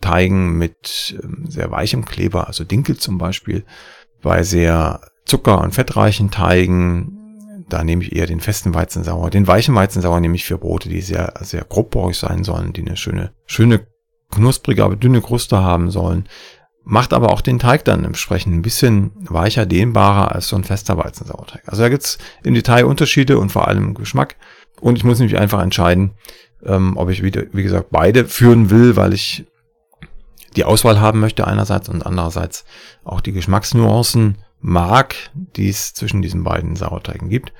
Teigen 0.00 0.56
mit 0.56 1.18
ähm, 1.22 1.46
sehr 1.48 1.70
weichem 1.70 2.04
Kleber, 2.04 2.46
also 2.46 2.64
Dinkel 2.64 2.96
zum 2.96 3.18
Beispiel. 3.18 3.64
Bei 4.22 4.42
sehr 4.44 5.00
zucker- 5.24 5.60
und 5.60 5.74
fettreichen 5.74 6.30
Teigen 6.30 7.19
da 7.72 7.84
nehme 7.84 8.02
ich 8.02 8.14
eher 8.14 8.26
den 8.26 8.40
festen 8.40 8.74
Weizensauer. 8.74 9.30
Den 9.30 9.46
weichen 9.46 9.74
Weizensauer 9.74 10.20
nehme 10.20 10.34
ich 10.34 10.44
für 10.44 10.58
Brote, 10.58 10.88
die 10.88 11.00
sehr, 11.00 11.34
sehr 11.40 11.64
grobporig 11.64 12.16
sein 12.16 12.44
sollen, 12.44 12.72
die 12.72 12.82
eine 12.82 12.96
schöne, 12.96 13.32
schöne, 13.46 13.86
knusprige, 14.30 14.84
aber 14.84 14.96
dünne 14.96 15.20
Kruste 15.20 15.62
haben 15.62 15.90
sollen. 15.90 16.28
Macht 16.84 17.12
aber 17.12 17.30
auch 17.30 17.40
den 17.40 17.58
Teig 17.58 17.84
dann 17.84 18.04
entsprechend 18.04 18.54
ein 18.54 18.62
bisschen 18.62 19.12
weicher, 19.20 19.66
dehnbarer 19.66 20.32
als 20.32 20.48
so 20.48 20.56
ein 20.56 20.64
fester 20.64 20.96
Weizensauerteig. 20.96 21.62
Also 21.66 21.82
da 21.82 21.88
gibt's 21.88 22.18
im 22.42 22.54
Detail 22.54 22.84
Unterschiede 22.84 23.38
und 23.38 23.52
vor 23.52 23.68
allem 23.68 23.94
Geschmack. 23.94 24.36
Und 24.80 24.96
ich 24.96 25.04
muss 25.04 25.18
mich 25.18 25.38
einfach 25.38 25.62
entscheiden, 25.62 26.12
ähm, 26.64 26.96
ob 26.96 27.10
ich 27.10 27.22
wieder, 27.22 27.44
wie 27.52 27.62
gesagt, 27.62 27.88
beide 27.90 28.24
führen 28.26 28.70
will, 28.70 28.96
weil 28.96 29.12
ich 29.12 29.46
die 30.56 30.64
Auswahl 30.64 31.00
haben 31.00 31.20
möchte 31.20 31.46
einerseits 31.46 31.88
und 31.88 32.04
andererseits 32.04 32.64
auch 33.04 33.20
die 33.20 33.32
Geschmacksnuancen 33.32 34.38
mag, 34.60 35.14
die 35.34 35.68
es 35.68 35.94
zwischen 35.94 36.22
diesen 36.22 36.44
beiden 36.44 36.76
Sauerteigen 36.76 37.28
gibt. 37.28 37.52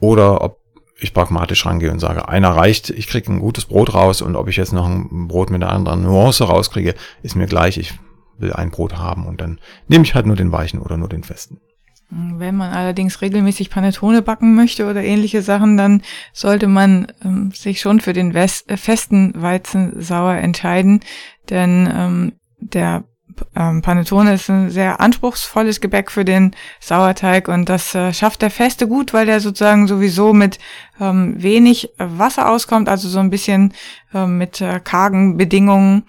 Oder 0.00 0.42
ob 0.42 0.60
ich 0.98 1.12
pragmatisch 1.12 1.66
rangehe 1.66 1.90
und 1.90 1.98
sage, 1.98 2.28
einer 2.28 2.50
reicht, 2.50 2.90
ich 2.90 3.08
kriege 3.08 3.32
ein 3.32 3.40
gutes 3.40 3.66
Brot 3.66 3.94
raus 3.94 4.22
und 4.22 4.36
ob 4.36 4.48
ich 4.48 4.56
jetzt 4.56 4.72
noch 4.72 4.86
ein 4.86 5.28
Brot 5.28 5.50
mit 5.50 5.62
einer 5.62 5.72
anderen 5.72 6.02
Nuance 6.02 6.44
rauskriege, 6.44 6.94
ist 7.22 7.36
mir 7.36 7.46
gleich. 7.46 7.78
Ich 7.78 7.98
will 8.38 8.52
ein 8.52 8.70
Brot 8.70 8.96
haben 8.96 9.26
und 9.26 9.40
dann 9.40 9.60
nehme 9.88 10.04
ich 10.04 10.14
halt 10.14 10.26
nur 10.26 10.36
den 10.36 10.52
weichen 10.52 10.80
oder 10.80 10.96
nur 10.96 11.08
den 11.08 11.24
festen. 11.24 11.60
Wenn 12.10 12.56
man 12.56 12.72
allerdings 12.72 13.22
regelmäßig 13.22 13.70
Panettone 13.70 14.22
backen 14.22 14.54
möchte 14.54 14.88
oder 14.88 15.02
ähnliche 15.02 15.42
Sachen, 15.42 15.76
dann 15.76 16.02
sollte 16.32 16.68
man 16.68 17.08
ähm, 17.24 17.50
sich 17.52 17.80
schon 17.80 18.00
für 18.00 18.12
den 18.12 18.34
West 18.34 18.70
äh, 18.70 18.76
festen 18.76 19.32
Weizensauer 19.34 20.34
entscheiden, 20.34 21.00
denn 21.48 21.90
ähm, 21.92 22.32
der 22.58 23.04
ähm, 23.54 23.82
Panettone 23.82 24.34
ist 24.34 24.48
ein 24.50 24.70
sehr 24.70 25.00
anspruchsvolles 25.00 25.80
Gebäck 25.80 26.10
für 26.10 26.24
den 26.24 26.54
Sauerteig 26.80 27.48
und 27.48 27.68
das 27.68 27.94
äh, 27.94 28.12
schafft 28.12 28.42
der 28.42 28.50
Feste 28.50 28.88
gut, 28.88 29.12
weil 29.12 29.26
der 29.26 29.40
sozusagen 29.40 29.86
sowieso 29.86 30.32
mit 30.32 30.58
ähm, 31.00 31.34
wenig 31.42 31.90
Wasser 31.98 32.50
auskommt, 32.50 32.88
also 32.88 33.08
so 33.08 33.18
ein 33.18 33.30
bisschen 33.30 33.74
ähm, 34.12 34.38
mit 34.38 34.60
äh, 34.60 34.80
kargen 34.80 35.36
Bedingungen. 35.36 36.04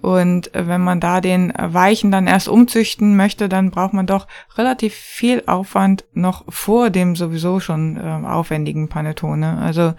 Und 0.00 0.54
äh, 0.54 0.68
wenn 0.68 0.82
man 0.82 1.00
da 1.00 1.20
den 1.20 1.52
Weichen 1.58 2.10
dann 2.10 2.26
erst 2.26 2.48
umzüchten 2.48 3.16
möchte, 3.16 3.48
dann 3.48 3.70
braucht 3.70 3.94
man 3.94 4.06
doch 4.06 4.26
relativ 4.56 4.94
viel 4.94 5.42
Aufwand 5.46 6.04
noch 6.12 6.44
vor 6.48 6.90
dem 6.90 7.16
sowieso 7.16 7.60
schon 7.60 7.96
äh, 7.96 8.26
aufwendigen 8.26 8.88
Panettone. 8.88 9.58
Also 9.58 9.94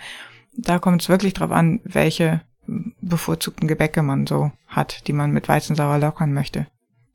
da 0.56 0.80
kommt 0.80 1.02
es 1.02 1.10
wirklich 1.10 1.34
drauf 1.34 1.52
an, 1.52 1.82
welche 1.84 2.42
bevorzugten 3.02 3.68
Gebäcke 3.68 4.04
man 4.04 4.28
so 4.28 4.52
hat, 4.68 5.08
die 5.08 5.14
man 5.14 5.32
mit 5.32 5.48
Weizensauer 5.48 6.00
lockern 6.00 6.34
möchte. 6.34 6.68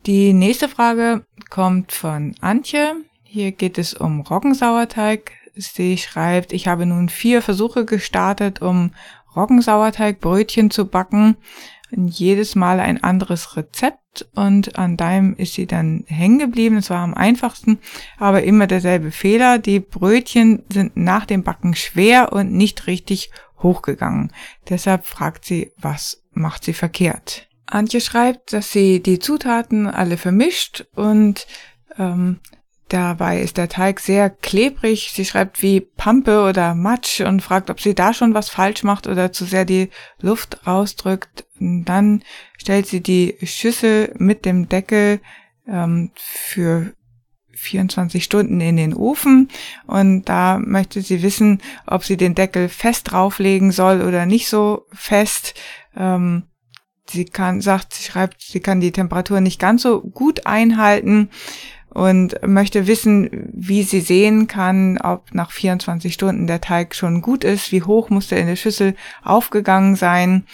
Die 0.06 0.32
nächste 0.32 0.68
Frage 0.68 1.24
kommt 1.48 1.92
von 1.92 2.34
Antje. 2.40 2.96
Hier 3.22 3.52
geht 3.52 3.78
es 3.78 3.94
um 3.94 4.20
Roggensauerteig. 4.20 5.32
Sie 5.54 5.96
schreibt, 5.98 6.52
ich 6.52 6.66
habe 6.66 6.86
nun 6.86 7.08
vier 7.08 7.40
Versuche 7.40 7.84
gestartet, 7.84 8.62
um 8.62 8.90
Roggensauerteigbrötchen 9.36 10.70
zu 10.70 10.86
backen. 10.86 11.36
jedes 11.94 12.54
Mal 12.54 12.80
ein 12.80 13.04
anderes 13.04 13.56
Rezept 13.56 14.26
und 14.34 14.78
an 14.78 14.96
deinem 14.96 15.34
ist 15.36 15.54
sie 15.54 15.66
dann 15.66 16.04
hängen 16.06 16.38
geblieben. 16.38 16.78
Es 16.78 16.90
war 16.90 16.98
am 16.98 17.14
einfachsten, 17.14 17.78
aber 18.18 18.42
immer 18.42 18.66
derselbe 18.66 19.10
Fehler. 19.10 19.58
Die 19.58 19.80
Brötchen 19.80 20.62
sind 20.70 20.96
nach 20.96 21.26
dem 21.26 21.42
Backen 21.42 21.74
schwer 21.74 22.32
und 22.32 22.52
nicht 22.52 22.86
richtig 22.86 23.30
hochgegangen. 23.62 24.32
Deshalb 24.68 25.06
fragt 25.06 25.44
sie, 25.44 25.72
was 25.76 26.22
macht 26.32 26.64
sie 26.64 26.72
verkehrt? 26.72 27.48
Antje 27.66 28.00
schreibt, 28.00 28.52
dass 28.52 28.70
sie 28.70 29.02
die 29.02 29.18
Zutaten 29.18 29.86
alle 29.86 30.16
vermischt 30.16 30.86
und 30.94 31.46
ähm, 31.98 32.40
Dabei 32.92 33.40
ist 33.40 33.56
der 33.56 33.70
Teig 33.70 34.00
sehr 34.00 34.28
klebrig. 34.28 35.12
Sie 35.14 35.24
schreibt 35.24 35.62
wie 35.62 35.80
Pampe 35.80 36.42
oder 36.42 36.74
Matsch 36.74 37.22
und 37.22 37.40
fragt, 37.40 37.70
ob 37.70 37.80
sie 37.80 37.94
da 37.94 38.12
schon 38.12 38.34
was 38.34 38.50
falsch 38.50 38.82
macht 38.82 39.06
oder 39.06 39.32
zu 39.32 39.46
sehr 39.46 39.64
die 39.64 39.88
Luft 40.20 40.66
rausdrückt. 40.66 41.46
Und 41.58 41.86
dann 41.86 42.22
stellt 42.58 42.86
sie 42.86 43.00
die 43.00 43.38
Schüssel 43.44 44.12
mit 44.18 44.44
dem 44.44 44.68
Deckel 44.68 45.20
ähm, 45.66 46.10
für 46.16 46.92
24 47.62 48.24
Stunden 48.24 48.60
in 48.60 48.76
den 48.76 48.94
Ofen 48.94 49.48
und 49.86 50.24
da 50.24 50.58
möchte 50.58 51.00
sie 51.00 51.22
wissen, 51.22 51.60
ob 51.86 52.04
sie 52.04 52.16
den 52.16 52.34
Deckel 52.34 52.68
fest 52.68 53.10
drauflegen 53.10 53.70
soll 53.70 54.02
oder 54.02 54.26
nicht 54.26 54.48
so 54.48 54.86
fest. 54.92 55.54
Ähm, 55.96 56.44
sie 57.08 57.24
kann, 57.24 57.60
sagt, 57.60 57.94
sie 57.94 58.04
schreibt, 58.04 58.42
sie 58.42 58.60
kann 58.60 58.80
die 58.80 58.92
Temperatur 58.92 59.40
nicht 59.40 59.60
ganz 59.60 59.82
so 59.82 60.00
gut 60.00 60.46
einhalten 60.46 61.30
und 61.88 62.36
möchte 62.46 62.86
wissen, 62.86 63.50
wie 63.52 63.82
sie 63.82 64.00
sehen 64.00 64.46
kann, 64.46 64.98
ob 64.98 65.34
nach 65.34 65.52
24 65.52 66.12
Stunden 66.12 66.46
der 66.46 66.60
Teig 66.60 66.94
schon 66.94 67.22
gut 67.22 67.44
ist, 67.44 67.70
wie 67.70 67.82
hoch 67.82 68.10
muss 68.10 68.28
der 68.28 68.38
in 68.38 68.46
der 68.46 68.56
Schüssel 68.56 68.94
aufgegangen 69.22 69.94
sein, 69.94 70.46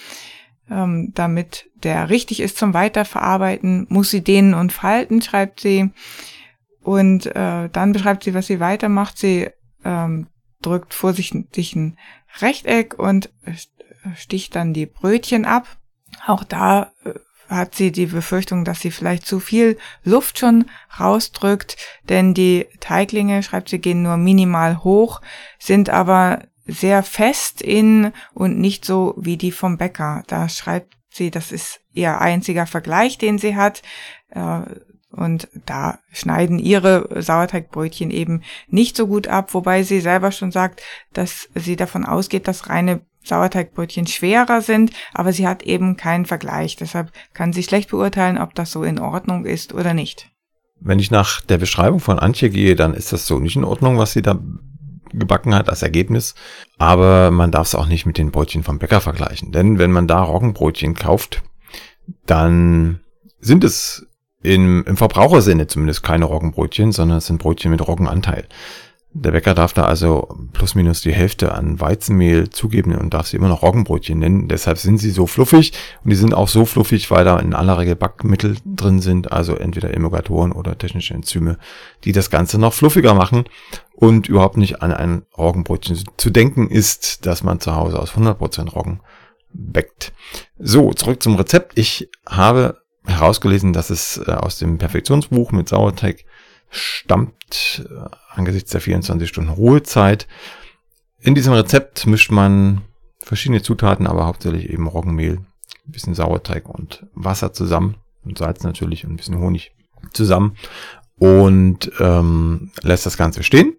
ähm, 0.70 1.12
damit 1.14 1.70
der 1.82 2.10
richtig 2.10 2.40
ist 2.40 2.58
zum 2.58 2.74
Weiterverarbeiten, 2.74 3.86
muss 3.88 4.10
sie 4.10 4.22
dehnen 4.22 4.54
und 4.54 4.72
falten, 4.72 5.22
schreibt 5.22 5.60
sie. 5.60 5.90
Und 6.82 7.26
äh, 7.26 7.68
dann 7.68 7.92
beschreibt 7.92 8.24
sie, 8.24 8.34
was 8.34 8.46
sie 8.46 8.60
weitermacht. 8.60 9.18
Sie 9.18 9.50
ähm, 9.84 10.28
drückt 10.62 10.94
vorsichtig 10.94 11.74
ein 11.74 11.98
Rechteck 12.40 12.98
und 12.98 13.30
sticht 14.16 14.54
dann 14.56 14.72
die 14.72 14.86
Brötchen 14.86 15.44
ab. 15.44 15.66
Auch 16.26 16.44
da 16.44 16.92
äh, 17.04 17.14
hat 17.48 17.74
sie 17.74 17.92
die 17.92 18.06
Befürchtung, 18.06 18.64
dass 18.64 18.80
sie 18.80 18.90
vielleicht 18.90 19.26
zu 19.26 19.40
viel 19.40 19.78
Luft 20.04 20.38
schon 20.38 20.66
rausdrückt, 20.98 21.76
denn 22.08 22.34
die 22.34 22.66
Teiglinge, 22.80 23.42
schreibt 23.42 23.70
sie, 23.70 23.78
gehen 23.78 24.02
nur 24.02 24.16
minimal 24.16 24.84
hoch, 24.84 25.20
sind 25.58 25.88
aber 25.88 26.42
sehr 26.66 27.02
fest 27.02 27.62
in 27.62 28.12
und 28.34 28.58
nicht 28.58 28.84
so 28.84 29.14
wie 29.16 29.38
die 29.38 29.52
vom 29.52 29.78
Bäcker. 29.78 30.22
Da 30.26 30.48
schreibt 30.50 30.94
sie, 31.08 31.30
das 31.30 31.50
ist 31.50 31.80
ihr 31.92 32.20
einziger 32.20 32.66
Vergleich, 32.66 33.16
den 33.16 33.38
sie 33.38 33.56
hat. 33.56 33.82
Äh, 34.30 34.60
und 35.10 35.48
da 35.66 35.98
schneiden 36.12 36.58
ihre 36.58 37.22
Sauerteigbrötchen 37.22 38.10
eben 38.10 38.42
nicht 38.68 38.96
so 38.96 39.06
gut 39.06 39.28
ab, 39.28 39.54
wobei 39.54 39.82
sie 39.82 40.00
selber 40.00 40.32
schon 40.32 40.52
sagt, 40.52 40.82
dass 41.12 41.48
sie 41.54 41.76
davon 41.76 42.04
ausgeht, 42.04 42.46
dass 42.46 42.68
reine 42.68 43.00
Sauerteigbrötchen 43.24 44.06
schwerer 44.06 44.62
sind, 44.62 44.92
aber 45.12 45.32
sie 45.32 45.46
hat 45.46 45.62
eben 45.62 45.96
keinen 45.96 46.26
Vergleich. 46.26 46.76
Deshalb 46.76 47.12
kann 47.34 47.52
sie 47.52 47.62
schlecht 47.62 47.90
beurteilen, 47.90 48.38
ob 48.38 48.54
das 48.54 48.70
so 48.70 48.84
in 48.84 48.98
Ordnung 48.98 49.44
ist 49.44 49.74
oder 49.74 49.94
nicht. 49.94 50.30
Wenn 50.80 50.98
ich 50.98 51.10
nach 51.10 51.40
der 51.40 51.58
Beschreibung 51.58 52.00
von 52.00 52.18
Antje 52.18 52.50
gehe, 52.50 52.76
dann 52.76 52.94
ist 52.94 53.12
das 53.12 53.26
so 53.26 53.38
nicht 53.38 53.56
in 53.56 53.64
Ordnung, 53.64 53.98
was 53.98 54.12
sie 54.12 54.22
da 54.22 54.38
gebacken 55.12 55.54
hat 55.54 55.68
als 55.68 55.82
Ergebnis. 55.82 56.34
Aber 56.78 57.30
man 57.30 57.50
darf 57.50 57.66
es 57.68 57.74
auch 57.74 57.86
nicht 57.86 58.06
mit 58.06 58.18
den 58.18 58.30
Brötchen 58.30 58.62
vom 58.62 58.78
Bäcker 58.78 59.00
vergleichen. 59.00 59.52
Denn 59.52 59.78
wenn 59.78 59.90
man 59.90 60.06
da 60.06 60.22
Roggenbrötchen 60.22 60.94
kauft, 60.94 61.42
dann 62.26 63.00
sind 63.40 63.64
es 63.64 64.06
im, 64.42 64.84
im 64.84 64.96
Verbrauchersinne 64.96 65.66
zumindest 65.66 66.02
keine 66.02 66.26
Roggenbrötchen, 66.26 66.92
sondern 66.92 67.18
es 67.18 67.26
sind 67.26 67.38
Brötchen 67.38 67.70
mit 67.70 67.86
Roggenanteil. 67.86 68.46
Der 69.14 69.32
Bäcker 69.32 69.54
darf 69.54 69.72
da 69.72 69.84
also 69.84 70.28
plus 70.52 70.74
minus 70.74 71.00
die 71.00 71.14
Hälfte 71.14 71.52
an 71.52 71.80
Weizenmehl 71.80 72.50
zugeben 72.50 72.94
und 72.94 73.14
darf 73.14 73.26
sie 73.26 73.38
immer 73.38 73.48
noch 73.48 73.62
Roggenbrötchen 73.62 74.18
nennen. 74.18 74.48
Deshalb 74.48 74.76
sind 74.78 74.98
sie 74.98 75.10
so 75.10 75.26
fluffig 75.26 75.72
und 76.04 76.10
die 76.10 76.16
sind 76.16 76.34
auch 76.34 76.46
so 76.46 76.66
fluffig, 76.66 77.10
weil 77.10 77.24
da 77.24 77.38
in 77.38 77.54
aller 77.54 77.78
Regel 77.78 77.96
Backmittel 77.96 78.58
drin 78.66 79.00
sind, 79.00 79.32
also 79.32 79.56
entweder 79.56 79.94
Emulgatoren 79.94 80.52
oder 80.52 80.76
technische 80.76 81.14
Enzyme, 81.14 81.58
die 82.04 82.12
das 82.12 82.30
Ganze 82.30 82.58
noch 82.58 82.74
fluffiger 82.74 83.14
machen 83.14 83.44
und 83.94 84.28
überhaupt 84.28 84.58
nicht 84.58 84.82
an 84.82 84.92
ein 84.92 85.22
Roggenbrötchen 85.36 85.98
zu 86.18 86.30
denken 86.30 86.68
ist, 86.68 87.24
dass 87.26 87.42
man 87.42 87.60
zu 87.60 87.74
Hause 87.74 87.98
aus 87.98 88.12
100% 88.12 88.70
Roggen 88.70 89.00
backt. 89.52 90.12
So, 90.58 90.92
zurück 90.92 91.22
zum 91.22 91.36
Rezept. 91.36 91.78
Ich 91.78 92.10
habe 92.28 92.82
herausgelesen, 93.08 93.72
dass 93.72 93.90
es 93.90 94.18
äh, 94.18 94.30
aus 94.32 94.58
dem 94.58 94.78
Perfektionsbuch 94.78 95.52
mit 95.52 95.68
Sauerteig 95.68 96.24
stammt 96.70 97.84
äh, 97.88 98.08
angesichts 98.34 98.70
der 98.70 98.80
24 98.80 99.28
Stunden 99.28 99.50
Ruhezeit. 99.50 100.26
In 101.20 101.34
diesem 101.34 101.52
Rezept 101.52 102.06
mischt 102.06 102.30
man 102.30 102.82
verschiedene 103.20 103.62
Zutaten, 103.62 104.06
aber 104.06 104.26
hauptsächlich 104.26 104.70
eben 104.70 104.86
Roggenmehl, 104.86 105.38
ein 105.86 105.92
bisschen 105.92 106.14
Sauerteig 106.14 106.68
und 106.68 107.06
Wasser 107.14 107.52
zusammen 107.52 107.96
und 108.24 108.38
Salz 108.38 108.62
natürlich 108.62 109.04
und 109.04 109.12
ein 109.12 109.16
bisschen 109.16 109.38
Honig 109.38 109.72
zusammen 110.12 110.56
und 111.18 111.90
ähm, 111.98 112.70
lässt 112.82 113.06
das 113.06 113.16
Ganze 113.16 113.42
stehen. 113.42 113.76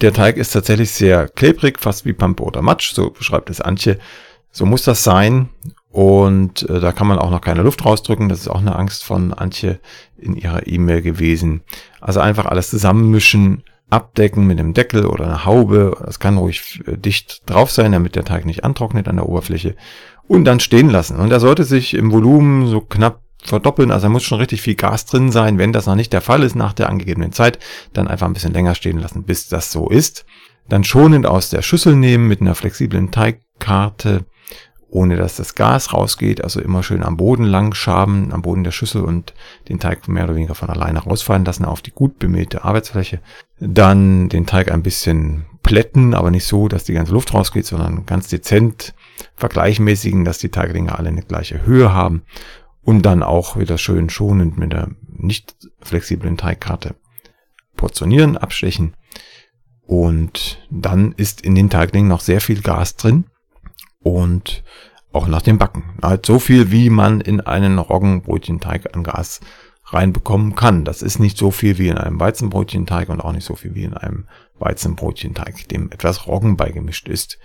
Der 0.00 0.12
Teig 0.12 0.36
ist 0.36 0.52
tatsächlich 0.52 0.90
sehr 0.90 1.28
klebrig, 1.28 1.78
fast 1.78 2.04
wie 2.04 2.12
Pampe 2.12 2.42
oder 2.42 2.60
Matsch, 2.60 2.92
so 2.92 3.10
beschreibt 3.10 3.50
es 3.50 3.60
Antje. 3.60 3.98
So 4.50 4.66
muss 4.66 4.82
das 4.82 5.04
sein 5.04 5.48
und 5.92 6.68
äh, 6.70 6.80
da 6.80 6.92
kann 6.92 7.06
man 7.06 7.18
auch 7.18 7.30
noch 7.30 7.42
keine 7.42 7.62
Luft 7.62 7.84
rausdrücken. 7.84 8.30
Das 8.30 8.40
ist 8.40 8.48
auch 8.48 8.60
eine 8.60 8.74
Angst 8.76 9.04
von 9.04 9.34
Antje 9.34 9.78
in 10.16 10.34
ihrer 10.34 10.66
E-Mail 10.66 11.02
gewesen. 11.02 11.62
Also 12.00 12.20
einfach 12.20 12.46
alles 12.46 12.70
zusammenmischen, 12.70 13.62
abdecken 13.90 14.46
mit 14.46 14.58
einem 14.58 14.72
Deckel 14.72 15.04
oder 15.04 15.24
einer 15.26 15.44
Haube. 15.44 15.94
Das 16.02 16.18
kann 16.18 16.38
ruhig 16.38 16.82
äh, 16.86 16.96
dicht 16.96 17.42
drauf 17.44 17.70
sein, 17.70 17.92
damit 17.92 18.16
der 18.16 18.24
Teig 18.24 18.46
nicht 18.46 18.64
antrocknet 18.64 19.06
an 19.06 19.16
der 19.16 19.28
Oberfläche. 19.28 19.76
Und 20.26 20.46
dann 20.46 20.60
stehen 20.60 20.88
lassen. 20.88 21.16
Und 21.16 21.30
er 21.30 21.40
sollte 21.40 21.64
sich 21.64 21.92
im 21.92 22.10
Volumen 22.10 22.68
so 22.68 22.80
knapp 22.80 23.20
verdoppeln. 23.42 23.90
Also 23.90 24.06
da 24.06 24.08
muss 24.08 24.22
schon 24.22 24.38
richtig 24.38 24.62
viel 24.62 24.76
Gas 24.76 25.04
drin 25.04 25.30
sein. 25.30 25.58
Wenn 25.58 25.74
das 25.74 25.84
noch 25.84 25.94
nicht 25.94 26.14
der 26.14 26.22
Fall 26.22 26.42
ist 26.42 26.56
nach 26.56 26.72
der 26.72 26.88
angegebenen 26.88 27.32
Zeit, 27.32 27.58
dann 27.92 28.08
einfach 28.08 28.26
ein 28.26 28.32
bisschen 28.32 28.54
länger 28.54 28.74
stehen 28.74 28.98
lassen, 28.98 29.24
bis 29.24 29.48
das 29.48 29.70
so 29.70 29.90
ist. 29.90 30.24
Dann 30.70 30.84
schonend 30.84 31.26
aus 31.26 31.50
der 31.50 31.60
Schüssel 31.60 31.96
nehmen 31.96 32.28
mit 32.28 32.40
einer 32.40 32.54
flexiblen 32.54 33.10
Teigkarte 33.10 34.24
ohne 34.92 35.16
dass 35.16 35.36
das 35.36 35.54
Gas 35.54 35.94
rausgeht, 35.94 36.44
also 36.44 36.60
immer 36.60 36.82
schön 36.82 37.02
am 37.02 37.16
Boden 37.16 37.44
lang 37.44 37.72
schaben, 37.72 38.30
am 38.30 38.42
Boden 38.42 38.62
der 38.62 38.72
Schüssel 38.72 39.02
und 39.02 39.32
den 39.70 39.80
Teig 39.80 40.06
mehr 40.06 40.24
oder 40.24 40.36
weniger 40.36 40.54
von 40.54 40.68
alleine 40.68 40.98
rausfallen 40.98 41.46
lassen 41.46 41.64
auf 41.64 41.80
die 41.80 41.92
gut 41.92 42.18
bemehlte 42.18 42.64
Arbeitsfläche. 42.64 43.20
Dann 43.58 44.28
den 44.28 44.44
Teig 44.44 44.70
ein 44.70 44.82
bisschen 44.82 45.46
plätten, 45.62 46.12
aber 46.12 46.30
nicht 46.30 46.44
so, 46.44 46.68
dass 46.68 46.84
die 46.84 46.92
ganze 46.92 47.12
Luft 47.12 47.32
rausgeht, 47.32 47.64
sondern 47.64 48.04
ganz 48.04 48.28
dezent 48.28 48.92
vergleichmäßigen, 49.34 50.26
dass 50.26 50.36
die 50.36 50.50
Teiglinge 50.50 50.98
alle 50.98 51.08
eine 51.08 51.22
gleiche 51.22 51.64
Höhe 51.64 51.94
haben 51.94 52.22
und 52.82 53.06
dann 53.06 53.22
auch 53.22 53.56
wieder 53.56 53.78
schön 53.78 54.10
schonend 54.10 54.58
mit 54.58 54.74
der 54.74 54.90
nicht 55.08 55.56
flexiblen 55.80 56.36
Teigkarte 56.36 56.96
portionieren, 57.76 58.36
abstechen 58.36 58.94
und 59.86 60.66
dann 60.70 61.12
ist 61.12 61.40
in 61.40 61.54
den 61.54 61.70
Teiglingen 61.70 62.08
noch 62.08 62.20
sehr 62.20 62.42
viel 62.42 62.60
Gas 62.60 62.96
drin 62.96 63.24
und 64.02 64.62
auch 65.12 65.28
nach 65.28 65.42
dem 65.42 65.58
Backen. 65.58 65.98
Halt 66.02 66.26
so 66.26 66.38
viel, 66.38 66.70
wie 66.70 66.90
man 66.90 67.20
in 67.20 67.40
einen 67.40 67.78
Roggenbrötchenteig 67.78 68.94
an 68.94 69.02
Gas 69.02 69.40
reinbekommen 69.86 70.54
kann. 70.54 70.84
Das 70.84 71.02
ist 71.02 71.18
nicht 71.18 71.36
so 71.36 71.50
viel 71.50 71.78
wie 71.78 71.88
in 71.88 71.98
einem 71.98 72.18
Weizenbrötchenteig 72.18 73.08
und 73.08 73.20
auch 73.20 73.32
nicht 73.32 73.44
so 73.44 73.54
viel 73.54 73.74
wie 73.74 73.84
in 73.84 73.94
einem 73.94 74.26
Weizenbrötchenteig, 74.58 75.68
dem 75.68 75.90
etwas 75.90 76.26
Roggen 76.26 76.56
beigemischt 76.56 77.08
ist. 77.08 77.38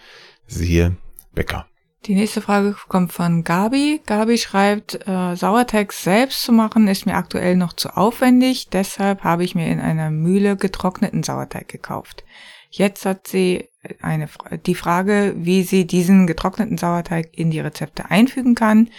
Siehe 0.45 0.95
Bäcker. 1.33 1.67
Die 2.05 2.15
nächste 2.15 2.41
Frage 2.41 2.75
kommt 2.87 3.11
von 3.11 3.43
Gabi. 3.43 4.01
Gabi 4.05 4.37
schreibt, 4.37 5.07
äh, 5.07 5.35
Sauerteig 5.35 5.91
selbst 5.91 6.43
zu 6.43 6.53
machen 6.53 6.87
ist 6.87 7.05
mir 7.05 7.15
aktuell 7.15 7.57
noch 7.57 7.73
zu 7.73 7.97
aufwendig, 7.97 8.69
deshalb 8.69 9.23
habe 9.23 9.43
ich 9.43 9.55
mir 9.55 9.67
in 9.67 9.81
einer 9.81 10.09
Mühle 10.09 10.55
getrockneten 10.55 11.23
Sauerteig 11.23 11.67
gekauft. 11.67 12.23
Jetzt 12.69 13.05
hat 13.05 13.27
sie 13.27 13.69
eine, 14.01 14.29
die 14.65 14.75
Frage, 14.75 15.33
wie 15.37 15.63
sie 15.63 15.85
diesen 15.85 16.27
getrockneten 16.27 16.77
Sauerteig 16.77 17.29
in 17.31 17.51
die 17.51 17.59
Rezepte 17.59 18.09
einfügen 18.11 18.55
kann 18.55 18.89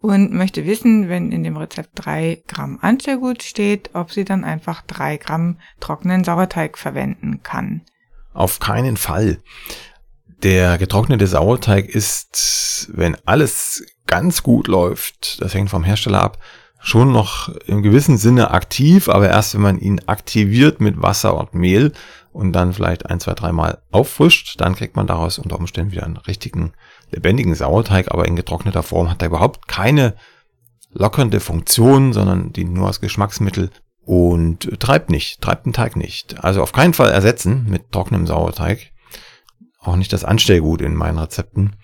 und 0.00 0.32
möchte 0.32 0.66
wissen, 0.66 1.08
wenn 1.08 1.32
in 1.32 1.44
dem 1.44 1.56
Rezept 1.56 1.90
drei 1.94 2.42
Gramm 2.46 2.78
Anstergut 2.82 3.42
steht, 3.42 3.90
ob 3.94 4.12
sie 4.12 4.24
dann 4.24 4.44
einfach 4.44 4.82
drei 4.82 5.16
Gramm 5.16 5.58
trockenen 5.80 6.24
Sauerteig 6.24 6.76
verwenden 6.76 7.42
kann. 7.42 7.82
Auf 8.34 8.58
keinen 8.58 8.96
Fall. 8.96 9.38
Der 10.42 10.76
getrocknete 10.76 11.26
Sauerteig 11.26 11.88
ist, 11.88 12.90
wenn 12.92 13.16
alles 13.24 13.82
ganz 14.06 14.42
gut 14.42 14.68
läuft, 14.68 15.40
das 15.40 15.54
hängt 15.54 15.70
vom 15.70 15.84
Hersteller 15.84 16.22
ab, 16.22 16.38
schon 16.80 17.12
noch 17.12 17.48
im 17.66 17.82
gewissen 17.82 18.18
Sinne 18.18 18.50
aktiv, 18.50 19.08
aber 19.08 19.30
erst 19.30 19.54
wenn 19.54 19.62
man 19.62 19.78
ihn 19.78 20.02
aktiviert 20.06 20.82
mit 20.82 21.00
Wasser 21.00 21.38
und 21.38 21.54
Mehl 21.54 21.92
und 22.34 22.52
dann 22.52 22.72
vielleicht 22.72 23.06
ein, 23.06 23.20
zwei, 23.20 23.32
dreimal 23.32 23.78
auffrischt, 23.92 24.60
dann 24.60 24.74
kriegt 24.74 24.96
man 24.96 25.06
daraus 25.06 25.38
unter 25.38 25.56
Umständen 25.56 25.92
wieder 25.92 26.02
einen 26.02 26.16
richtigen, 26.16 26.72
lebendigen 27.12 27.54
Sauerteig, 27.54 28.10
aber 28.10 28.26
in 28.26 28.34
getrockneter 28.34 28.82
Form 28.82 29.08
hat 29.08 29.22
er 29.22 29.28
überhaupt 29.28 29.68
keine 29.68 30.14
lockernde 30.92 31.38
Funktion, 31.38 32.12
sondern 32.12 32.52
dient 32.52 32.74
nur 32.74 32.88
als 32.88 33.00
Geschmacksmittel 33.00 33.70
und 34.04 34.80
treibt 34.80 35.10
nicht, 35.10 35.40
treibt 35.40 35.64
den 35.64 35.72
Teig 35.72 35.94
nicht. 35.94 36.42
Also 36.42 36.60
auf 36.60 36.72
keinen 36.72 36.92
Fall 36.92 37.10
ersetzen 37.10 37.66
mit 37.68 37.92
trockenem 37.92 38.26
Sauerteig. 38.26 38.90
Auch 39.78 39.96
nicht 39.96 40.12
das 40.12 40.24
Anstellgut 40.24 40.82
in 40.82 40.94
meinen 40.94 41.18
Rezepten, 41.18 41.76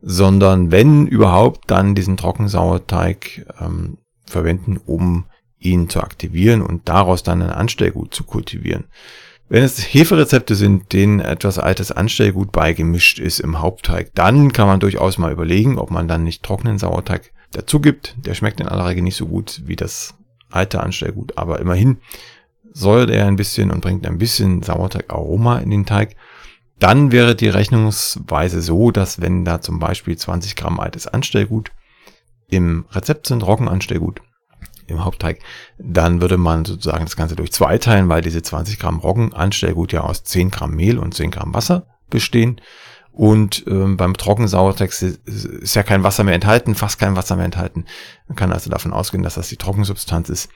sondern 0.00 0.70
wenn 0.70 1.08
überhaupt, 1.08 1.68
dann 1.68 1.96
diesen 1.96 2.16
Trockensauerteig 2.16 3.44
ähm, 3.60 3.98
verwenden, 4.24 4.78
um 4.86 5.24
ihn 5.58 5.88
zu 5.88 6.00
aktivieren 6.00 6.62
und 6.62 6.88
daraus 6.88 7.24
dann 7.24 7.42
ein 7.42 7.50
Anstellgut 7.50 8.14
zu 8.14 8.22
kultivieren. 8.22 8.84
Wenn 9.48 9.62
es 9.62 9.78
Heferezepte 9.78 10.56
sind, 10.56 10.92
denen 10.92 11.20
etwas 11.20 11.60
altes 11.60 11.92
Anstellgut 11.92 12.50
beigemischt 12.50 13.20
ist 13.20 13.38
im 13.38 13.60
Hauptteig, 13.60 14.10
dann 14.14 14.52
kann 14.52 14.66
man 14.66 14.80
durchaus 14.80 15.18
mal 15.18 15.30
überlegen, 15.30 15.78
ob 15.78 15.92
man 15.92 16.08
dann 16.08 16.24
nicht 16.24 16.42
trockenen 16.42 16.78
Sauerteig 16.78 17.30
dazu 17.52 17.80
gibt. 17.80 18.16
Der 18.18 18.34
schmeckt 18.34 18.58
in 18.60 18.66
aller 18.66 18.86
Regel 18.86 19.04
nicht 19.04 19.14
so 19.14 19.26
gut 19.26 19.62
wie 19.64 19.76
das 19.76 20.14
alte 20.50 20.82
Anstellgut, 20.82 21.38
aber 21.38 21.60
immerhin 21.60 21.98
säuert 22.72 23.10
er 23.10 23.26
ein 23.26 23.36
bisschen 23.36 23.70
und 23.70 23.82
bringt 23.82 24.04
ein 24.04 24.18
bisschen 24.18 24.62
Sauerteigaroma 24.62 25.58
in 25.58 25.70
den 25.70 25.86
Teig. 25.86 26.16
Dann 26.80 27.12
wäre 27.12 27.36
die 27.36 27.48
Rechnungsweise 27.48 28.60
so, 28.60 28.90
dass 28.90 29.20
wenn 29.20 29.44
da 29.44 29.60
zum 29.60 29.78
Beispiel 29.78 30.16
20 30.16 30.56
Gramm 30.56 30.80
altes 30.80 31.06
Anstellgut 31.06 31.70
im 32.48 32.84
Rezept 32.90 33.28
sind, 33.28 33.46
Roggenanstellgut 33.46 34.22
im 34.86 35.04
Hauptteig, 35.04 35.40
dann 35.78 36.20
würde 36.20 36.36
man 36.36 36.64
sozusagen 36.64 37.04
das 37.04 37.16
Ganze 37.16 37.36
durch 37.36 37.52
zwei 37.52 37.78
teilen, 37.78 38.08
weil 38.08 38.22
diese 38.22 38.42
20 38.42 38.78
Gramm 38.78 38.98
Roggenanstellgut 38.98 39.92
ja 39.92 40.02
aus 40.02 40.24
10 40.24 40.50
Gramm 40.50 40.74
Mehl 40.74 40.98
und 40.98 41.14
10 41.14 41.30
Gramm 41.30 41.54
Wasser 41.54 41.86
bestehen. 42.10 42.60
Und 43.16 43.64
ähm, 43.66 43.96
beim 43.96 44.12
Trockensauerteig 44.12 44.90
ist 44.90 45.74
ja 45.74 45.82
kein 45.82 46.02
Wasser 46.02 46.22
mehr 46.22 46.34
enthalten, 46.34 46.74
fast 46.74 46.98
kein 46.98 47.16
Wasser 47.16 47.36
mehr 47.36 47.46
enthalten. 47.46 47.86
Man 48.28 48.36
kann 48.36 48.52
also 48.52 48.68
davon 48.68 48.92
ausgehen, 48.92 49.22
dass 49.22 49.36
das 49.36 49.48
die 49.48 49.56
Trockensubstanz 49.56 50.28
ist. 50.28 50.50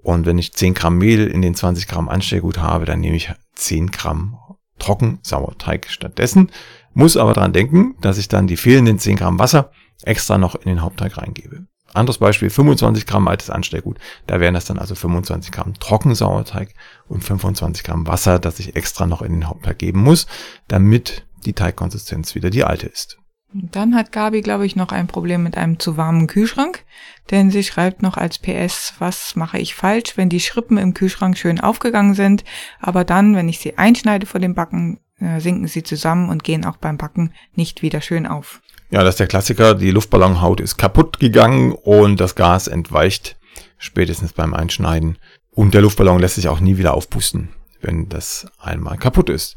Und 0.00 0.24
wenn 0.24 0.38
ich 0.38 0.52
10 0.52 0.74
Gramm 0.74 0.98
Mehl 0.98 1.26
in 1.26 1.42
den 1.42 1.56
20 1.56 1.88
Gramm 1.88 2.08
Anstellgut 2.08 2.58
habe, 2.58 2.84
dann 2.84 3.00
nehme 3.00 3.16
ich 3.16 3.32
10 3.56 3.90
Gramm 3.90 4.38
Trockensauerteig 4.78 5.88
stattdessen. 5.90 6.52
Muss 6.92 7.16
aber 7.16 7.32
dran 7.32 7.52
denken, 7.52 7.96
dass 8.00 8.18
ich 8.18 8.28
dann 8.28 8.46
die 8.46 8.56
fehlenden 8.56 9.00
10 9.00 9.16
Gramm 9.16 9.40
Wasser 9.40 9.72
extra 10.04 10.38
noch 10.38 10.54
in 10.54 10.68
den 10.68 10.82
Hauptteig 10.82 11.18
reingebe. 11.18 11.66
Anderes 11.94 12.18
Beispiel, 12.18 12.50
25 12.50 13.06
Gramm 13.06 13.28
altes 13.28 13.50
Anstellgut. 13.50 13.98
Da 14.26 14.40
wären 14.40 14.54
das 14.54 14.64
dann 14.64 14.78
also 14.78 14.94
25 14.94 15.52
Gramm 15.52 15.74
Trockensauerteig 15.74 16.74
und 17.08 17.22
25 17.22 17.84
Gramm 17.84 18.06
Wasser, 18.06 18.38
das 18.38 18.58
ich 18.58 18.76
extra 18.76 19.06
noch 19.06 19.22
in 19.22 19.32
den 19.32 19.48
Hauptteig 19.48 19.78
geben 19.78 20.02
muss, 20.02 20.26
damit 20.68 21.26
die 21.46 21.52
Teigkonsistenz 21.52 22.34
wieder 22.34 22.50
die 22.50 22.64
alte 22.64 22.86
ist. 22.86 23.18
Dann 23.56 23.94
hat 23.94 24.10
Gabi, 24.10 24.40
glaube 24.40 24.66
ich, 24.66 24.74
noch 24.74 24.90
ein 24.90 25.06
Problem 25.06 25.44
mit 25.44 25.56
einem 25.56 25.78
zu 25.78 25.96
warmen 25.96 26.26
Kühlschrank, 26.26 26.84
denn 27.30 27.52
sie 27.52 27.62
schreibt 27.62 28.02
noch 28.02 28.16
als 28.16 28.38
PS, 28.38 28.94
was 28.98 29.36
mache 29.36 29.58
ich 29.58 29.76
falsch, 29.76 30.16
wenn 30.16 30.28
die 30.28 30.40
Schrippen 30.40 30.76
im 30.76 30.92
Kühlschrank 30.92 31.38
schön 31.38 31.60
aufgegangen 31.60 32.14
sind, 32.14 32.42
aber 32.80 33.04
dann, 33.04 33.36
wenn 33.36 33.48
ich 33.48 33.60
sie 33.60 33.78
einschneide 33.78 34.26
vor 34.26 34.40
dem 34.40 34.54
Backen, 34.54 34.98
äh, 35.20 35.38
sinken 35.38 35.68
sie 35.68 35.84
zusammen 35.84 36.30
und 36.30 36.42
gehen 36.42 36.64
auch 36.64 36.78
beim 36.78 36.96
Backen 36.96 37.32
nicht 37.54 37.82
wieder 37.82 38.00
schön 38.00 38.26
auf. 38.26 38.60
Ja, 38.94 39.02
das 39.02 39.14
ist 39.14 39.18
der 39.18 39.26
Klassiker. 39.26 39.74
Die 39.74 39.90
Luftballonhaut 39.90 40.60
ist 40.60 40.76
kaputt 40.76 41.18
gegangen 41.18 41.72
und 41.72 42.20
das 42.20 42.36
Gas 42.36 42.68
entweicht 42.68 43.36
spätestens 43.76 44.32
beim 44.32 44.54
Einschneiden. 44.54 45.18
Und 45.50 45.74
der 45.74 45.80
Luftballon 45.80 46.20
lässt 46.20 46.36
sich 46.36 46.46
auch 46.46 46.60
nie 46.60 46.78
wieder 46.78 46.94
aufpusten, 46.94 47.48
wenn 47.80 48.08
das 48.08 48.46
einmal 48.56 48.96
kaputt 48.96 49.30
ist. 49.30 49.56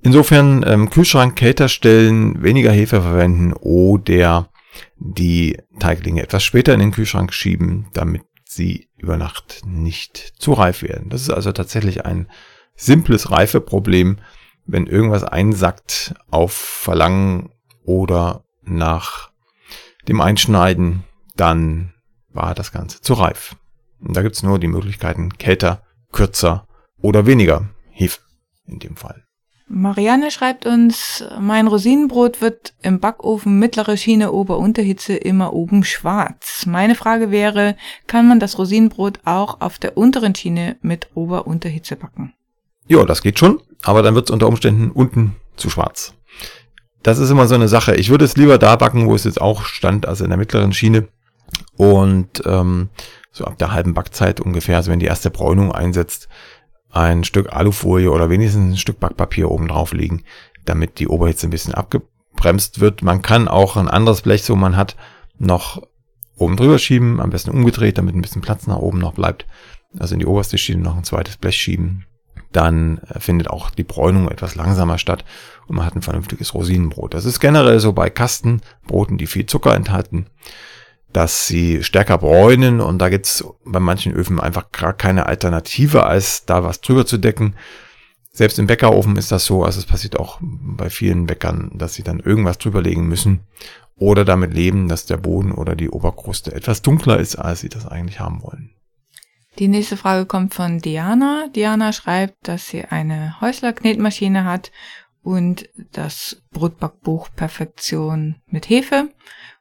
Insofern 0.00 0.64
ähm, 0.66 0.88
Kühlschrank 0.88 1.36
kälter 1.36 1.68
stellen, 1.68 2.42
weniger 2.42 2.72
Hefe 2.72 3.02
verwenden 3.02 3.52
oder 3.52 4.48
die 4.96 5.58
Teiglinge 5.78 6.22
etwas 6.22 6.42
später 6.42 6.72
in 6.72 6.80
den 6.80 6.92
Kühlschrank 6.92 7.34
schieben, 7.34 7.88
damit 7.92 8.22
sie 8.46 8.88
über 8.96 9.18
Nacht 9.18 9.60
nicht 9.66 10.32
zu 10.38 10.54
reif 10.54 10.82
werden. 10.82 11.10
Das 11.10 11.20
ist 11.20 11.28
also 11.30 11.52
tatsächlich 11.52 12.06
ein 12.06 12.28
simples 12.76 13.30
Reifeproblem, 13.30 14.20
wenn 14.64 14.86
irgendwas 14.86 15.22
einsackt 15.22 16.14
auf 16.30 16.54
Verlangen 16.54 17.50
oder 17.84 18.42
nach 18.70 19.30
dem 20.08 20.20
Einschneiden, 20.20 21.04
dann 21.36 21.92
war 22.32 22.54
das 22.54 22.72
Ganze 22.72 23.00
zu 23.00 23.14
reif. 23.14 23.56
Und 24.00 24.16
da 24.16 24.22
gibt's 24.22 24.42
nur 24.42 24.58
die 24.58 24.68
Möglichkeiten 24.68 25.36
kälter, 25.36 25.82
kürzer 26.12 26.66
oder 27.00 27.26
weniger 27.26 27.68
Hefe 27.90 28.20
in 28.66 28.78
dem 28.78 28.96
Fall. 28.96 29.24
Marianne 29.72 30.32
schreibt 30.32 30.66
uns, 30.66 31.24
mein 31.38 31.68
Rosinenbrot 31.68 32.40
wird 32.40 32.74
im 32.82 32.98
Backofen 32.98 33.60
mittlere 33.60 33.96
Schiene 33.96 34.32
Ober-Unterhitze 34.32 35.14
immer 35.14 35.52
oben 35.52 35.84
schwarz. 35.84 36.66
Meine 36.66 36.96
Frage 36.96 37.30
wäre, 37.30 37.76
kann 38.08 38.26
man 38.26 38.40
das 38.40 38.58
Rosinenbrot 38.58 39.20
auch 39.24 39.60
auf 39.60 39.78
der 39.78 39.96
unteren 39.96 40.34
Schiene 40.34 40.76
mit 40.82 41.10
Ober-Unterhitze 41.14 41.94
backen? 41.94 42.34
Ja, 42.88 43.04
das 43.04 43.22
geht 43.22 43.38
schon, 43.38 43.60
aber 43.84 44.02
dann 44.02 44.16
wird 44.16 44.28
es 44.28 44.32
unter 44.32 44.48
Umständen 44.48 44.90
unten 44.90 45.36
zu 45.56 45.70
schwarz. 45.70 46.14
Das 47.02 47.18
ist 47.18 47.30
immer 47.30 47.46
so 47.46 47.54
eine 47.54 47.68
Sache. 47.68 47.94
Ich 47.94 48.10
würde 48.10 48.24
es 48.24 48.36
lieber 48.36 48.58
da 48.58 48.76
backen, 48.76 49.06
wo 49.06 49.14
es 49.14 49.24
jetzt 49.24 49.40
auch 49.40 49.64
stand, 49.64 50.06
also 50.06 50.24
in 50.24 50.30
der 50.30 50.38
mittleren 50.38 50.72
Schiene. 50.72 51.08
Und 51.76 52.42
ähm, 52.44 52.90
so 53.32 53.44
ab 53.44 53.58
der 53.58 53.72
halben 53.72 53.94
Backzeit 53.94 54.40
ungefähr, 54.40 54.76
also 54.76 54.90
wenn 54.90 54.98
die 54.98 55.06
erste 55.06 55.30
Bräunung 55.30 55.72
einsetzt, 55.72 56.28
ein 56.90 57.24
Stück 57.24 57.52
Alufolie 57.52 58.10
oder 58.10 58.30
wenigstens 58.30 58.72
ein 58.72 58.76
Stück 58.76 59.00
Backpapier 59.00 59.50
oben 59.50 59.68
drauf 59.68 59.92
legen, 59.92 60.24
damit 60.64 60.98
die 60.98 61.08
Oberhitze 61.08 61.46
ein 61.46 61.50
bisschen 61.50 61.74
abgebremst 61.74 62.80
wird. 62.80 63.02
Man 63.02 63.22
kann 63.22 63.48
auch 63.48 63.76
ein 63.76 63.88
anderes 63.88 64.22
Blech, 64.22 64.42
so 64.42 64.56
man 64.56 64.76
hat, 64.76 64.96
noch 65.38 65.82
oben 66.36 66.56
drüber 66.56 66.78
schieben, 66.78 67.20
am 67.20 67.30
besten 67.30 67.50
umgedreht, 67.50 67.98
damit 67.98 68.14
ein 68.14 68.22
bisschen 68.22 68.42
Platz 68.42 68.66
nach 68.66 68.76
oben 68.76 68.98
noch 68.98 69.14
bleibt. 69.14 69.46
Also 69.98 70.14
in 70.14 70.20
die 70.20 70.26
oberste 70.26 70.58
Schiene 70.58 70.82
noch 70.82 70.96
ein 70.96 71.04
zweites 71.04 71.36
Blech 71.36 71.56
schieben. 71.56 72.04
Dann 72.52 73.00
findet 73.18 73.48
auch 73.48 73.70
die 73.70 73.84
Bräunung 73.84 74.28
etwas 74.28 74.54
langsamer 74.56 74.98
statt 74.98 75.24
und 75.66 75.76
man 75.76 75.86
hat 75.86 75.94
ein 75.94 76.02
vernünftiges 76.02 76.54
Rosinenbrot. 76.54 77.14
Das 77.14 77.24
ist 77.24 77.40
generell 77.40 77.78
so 77.78 77.92
bei 77.92 78.10
Kastenbroten, 78.10 79.18
die 79.18 79.26
viel 79.26 79.46
Zucker 79.46 79.74
enthalten 79.74 80.26
dass 81.12 81.46
sie 81.46 81.82
stärker 81.82 82.18
bräunen 82.18 82.80
und 82.80 82.98
da 82.98 83.08
gibt's 83.08 83.44
bei 83.64 83.80
manchen 83.80 84.12
Öfen 84.12 84.40
einfach 84.40 84.70
gar 84.70 84.92
keine 84.92 85.26
Alternative, 85.26 86.04
als 86.04 86.44
da 86.44 86.62
was 86.62 86.80
drüber 86.80 87.06
zu 87.06 87.18
decken. 87.18 87.56
Selbst 88.32 88.58
im 88.58 88.68
Bäckerofen 88.68 89.16
ist 89.16 89.32
das 89.32 89.44
so, 89.44 89.64
also 89.64 89.80
es 89.80 89.86
passiert 89.86 90.18
auch 90.18 90.38
bei 90.40 90.88
vielen 90.88 91.26
Bäckern, 91.26 91.72
dass 91.74 91.94
sie 91.94 92.04
dann 92.04 92.20
irgendwas 92.20 92.58
drüberlegen 92.58 93.08
müssen 93.08 93.40
oder 93.96 94.24
damit 94.24 94.54
leben, 94.54 94.88
dass 94.88 95.06
der 95.06 95.16
Boden 95.16 95.52
oder 95.52 95.74
die 95.74 95.90
Oberkruste 95.90 96.54
etwas 96.54 96.80
dunkler 96.80 97.18
ist, 97.18 97.36
als 97.36 97.60
sie 97.60 97.68
das 97.68 97.86
eigentlich 97.86 98.20
haben 98.20 98.42
wollen. 98.42 98.70
Die 99.60 99.68
nächste 99.68 99.98
Frage 99.98 100.24
kommt 100.24 100.54
von 100.54 100.78
Diana. 100.78 101.46
Diana 101.54 101.92
schreibt, 101.92 102.48
dass 102.48 102.68
sie 102.68 102.86
eine 102.86 103.40
Häusler-Knetmaschine 103.42 104.44
hat 104.44 104.72
und 105.22 105.68
das 105.92 106.42
Brotbackbuch 106.50 107.28
Perfektion 107.36 108.36
mit 108.46 108.70
Hefe 108.70 109.10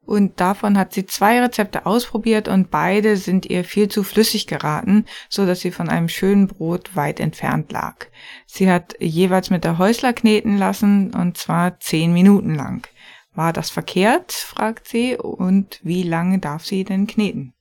und 0.09 0.39
davon 0.39 0.77
hat 0.77 0.93
sie 0.93 1.05
zwei 1.05 1.39
Rezepte 1.39 1.85
ausprobiert 1.85 2.47
und 2.47 2.71
beide 2.71 3.15
sind 3.17 3.45
ihr 3.45 3.63
viel 3.65 3.89
zu 3.89 4.03
flüssig 4.03 4.47
geraten, 4.47 5.05
so 5.29 5.45
dass 5.45 5.59
sie 5.59 5.69
von 5.69 5.88
einem 5.88 6.09
schönen 6.09 6.47
Brot 6.47 6.95
weit 6.95 7.19
entfernt 7.19 7.71
lag. 7.71 8.07
Sie 8.47 8.71
hat 8.71 8.95
jeweils 8.99 9.51
mit 9.51 9.65
der 9.65 9.77
Häusler 9.77 10.13
kneten 10.13 10.57
lassen 10.57 11.13
und 11.13 11.38
zwar 11.38 11.79
zehn 11.79 12.12
Minuten 12.12 12.55
lang. 12.55 12.88
War 13.35 13.53
das 13.53 13.69
verkehrt? 13.69 14.31
fragt 14.31 14.88
sie. 14.88 15.15
Und 15.15 15.79
wie 15.83 16.03
lange 16.03 16.39
darf 16.39 16.65
sie 16.65 16.85
denn 16.85 17.05
kneten? 17.05 17.53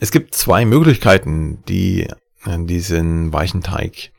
Es 0.00 0.10
gibt 0.10 0.34
zwei 0.34 0.64
Möglichkeiten, 0.64 1.62
die 1.68 2.08
diesen 2.46 3.32
weichen 3.32 3.62
Teig 3.62 4.10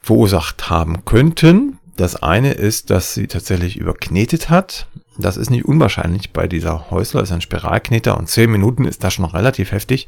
verursacht 0.00 0.68
haben 0.70 1.04
könnten. 1.04 1.78
Das 1.96 2.16
eine 2.16 2.52
ist, 2.52 2.90
dass 2.90 3.14
sie 3.14 3.26
tatsächlich 3.26 3.76
überknetet 3.76 4.50
hat 4.50 4.88
das 5.20 5.36
ist 5.36 5.50
nicht 5.50 5.64
unwahrscheinlich 5.64 6.32
bei 6.32 6.46
dieser 6.48 6.90
Häusler, 6.90 7.22
ist 7.22 7.32
ein 7.32 7.40
Spiralkneter 7.40 8.16
und 8.16 8.28
10 8.28 8.50
Minuten 8.50 8.84
ist 8.84 9.04
das 9.04 9.14
schon 9.14 9.24
relativ 9.24 9.72
heftig. 9.72 10.06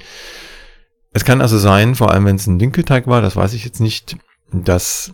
Es 1.12 1.24
kann 1.24 1.40
also 1.40 1.58
sein, 1.58 1.94
vor 1.94 2.10
allem 2.10 2.24
wenn 2.24 2.36
es 2.36 2.46
ein 2.46 2.58
Dinkelteig 2.58 3.06
war, 3.06 3.20
das 3.20 3.36
weiß 3.36 3.52
ich 3.52 3.64
jetzt 3.64 3.80
nicht, 3.80 4.16
dass 4.52 5.12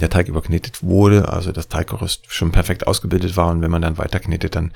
der 0.00 0.10
Teig 0.10 0.28
überknetet 0.28 0.82
wurde, 0.82 1.28
also 1.28 1.52
das 1.52 1.68
Teiggerüst 1.68 2.24
schon 2.28 2.52
perfekt 2.52 2.86
ausgebildet 2.86 3.36
war 3.36 3.48
und 3.48 3.62
wenn 3.62 3.70
man 3.70 3.82
dann 3.82 3.98
weiter 3.98 4.20
knetet, 4.20 4.56
dann 4.56 4.72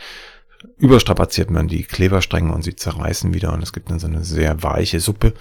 überstrapaziert 0.76 1.50
man 1.50 1.68
die 1.68 1.84
Kleberstränge 1.84 2.52
und 2.52 2.62
sie 2.62 2.76
zerreißen 2.76 3.34
wieder 3.34 3.52
und 3.52 3.62
es 3.62 3.72
gibt 3.72 3.90
dann 3.90 3.98
so 3.98 4.06
eine 4.06 4.24
sehr 4.24 4.62
weiche 4.62 5.00
Suppe 5.00 5.34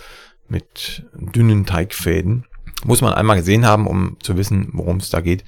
mit 0.47 1.03
dünnen 1.13 1.65
Teigfäden. 1.65 2.45
Muss 2.85 3.01
man 3.01 3.13
einmal 3.13 3.37
gesehen 3.37 3.65
haben, 3.65 3.87
um 3.87 4.17
zu 4.21 4.37
wissen, 4.37 4.69
worum 4.73 4.97
es 4.97 5.09
da 5.09 5.21
geht. 5.21 5.43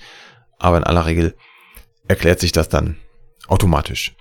Aber 0.60 0.78
in 0.78 0.84
aller 0.84 1.06
Regel 1.06 1.36
erklärt 2.08 2.40
sich 2.40 2.52
das 2.52 2.70
dann 2.70 2.98
automatisch. 3.48 4.16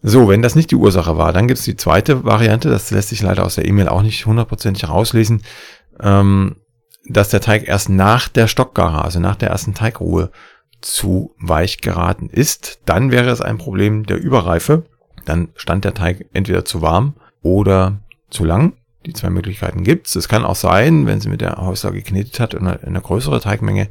So, 0.00 0.28
wenn 0.28 0.42
das 0.42 0.54
nicht 0.54 0.70
die 0.70 0.76
Ursache 0.76 1.18
war, 1.18 1.32
dann 1.32 1.48
gibt 1.48 1.58
es 1.58 1.64
die 1.64 1.76
zweite 1.76 2.24
Variante, 2.24 2.70
das 2.70 2.90
lässt 2.92 3.08
sich 3.08 3.20
leider 3.20 3.44
aus 3.44 3.56
der 3.56 3.66
E-Mail 3.66 3.88
auch 3.88 4.02
nicht 4.02 4.26
hundertprozentig 4.26 4.84
herauslesen, 4.84 5.42
ähm, 6.00 6.56
dass 7.04 7.30
der 7.30 7.40
Teig 7.40 7.66
erst 7.66 7.88
nach 7.88 8.28
der 8.28 8.46
Stockgare, 8.46 9.02
also 9.04 9.18
nach 9.18 9.34
der 9.34 9.50
ersten 9.50 9.74
Teigruhe, 9.74 10.30
zu 10.80 11.34
weich 11.38 11.78
geraten 11.78 12.28
ist. 12.30 12.80
Dann 12.84 13.10
wäre 13.10 13.30
es 13.30 13.40
ein 13.40 13.58
Problem 13.58 14.06
der 14.06 14.18
Überreife. 14.18 14.84
Dann 15.24 15.48
stand 15.56 15.84
der 15.84 15.94
Teig 15.94 16.26
entweder 16.32 16.64
zu 16.64 16.82
warm 16.82 17.14
oder 17.42 18.00
zu 18.30 18.44
lang. 18.44 18.74
Die 19.06 19.12
zwei 19.12 19.30
Möglichkeiten 19.30 19.84
gibt's. 19.84 20.16
Es 20.16 20.28
kann 20.28 20.44
auch 20.44 20.56
sein, 20.56 21.06
wenn 21.06 21.20
sie 21.20 21.28
mit 21.28 21.40
der 21.40 21.56
Häusler 21.56 21.92
geknetet 21.92 22.40
hat 22.40 22.54
und 22.54 22.66
eine, 22.66 23.00
größere 23.00 23.40
Teigmenge 23.40 23.88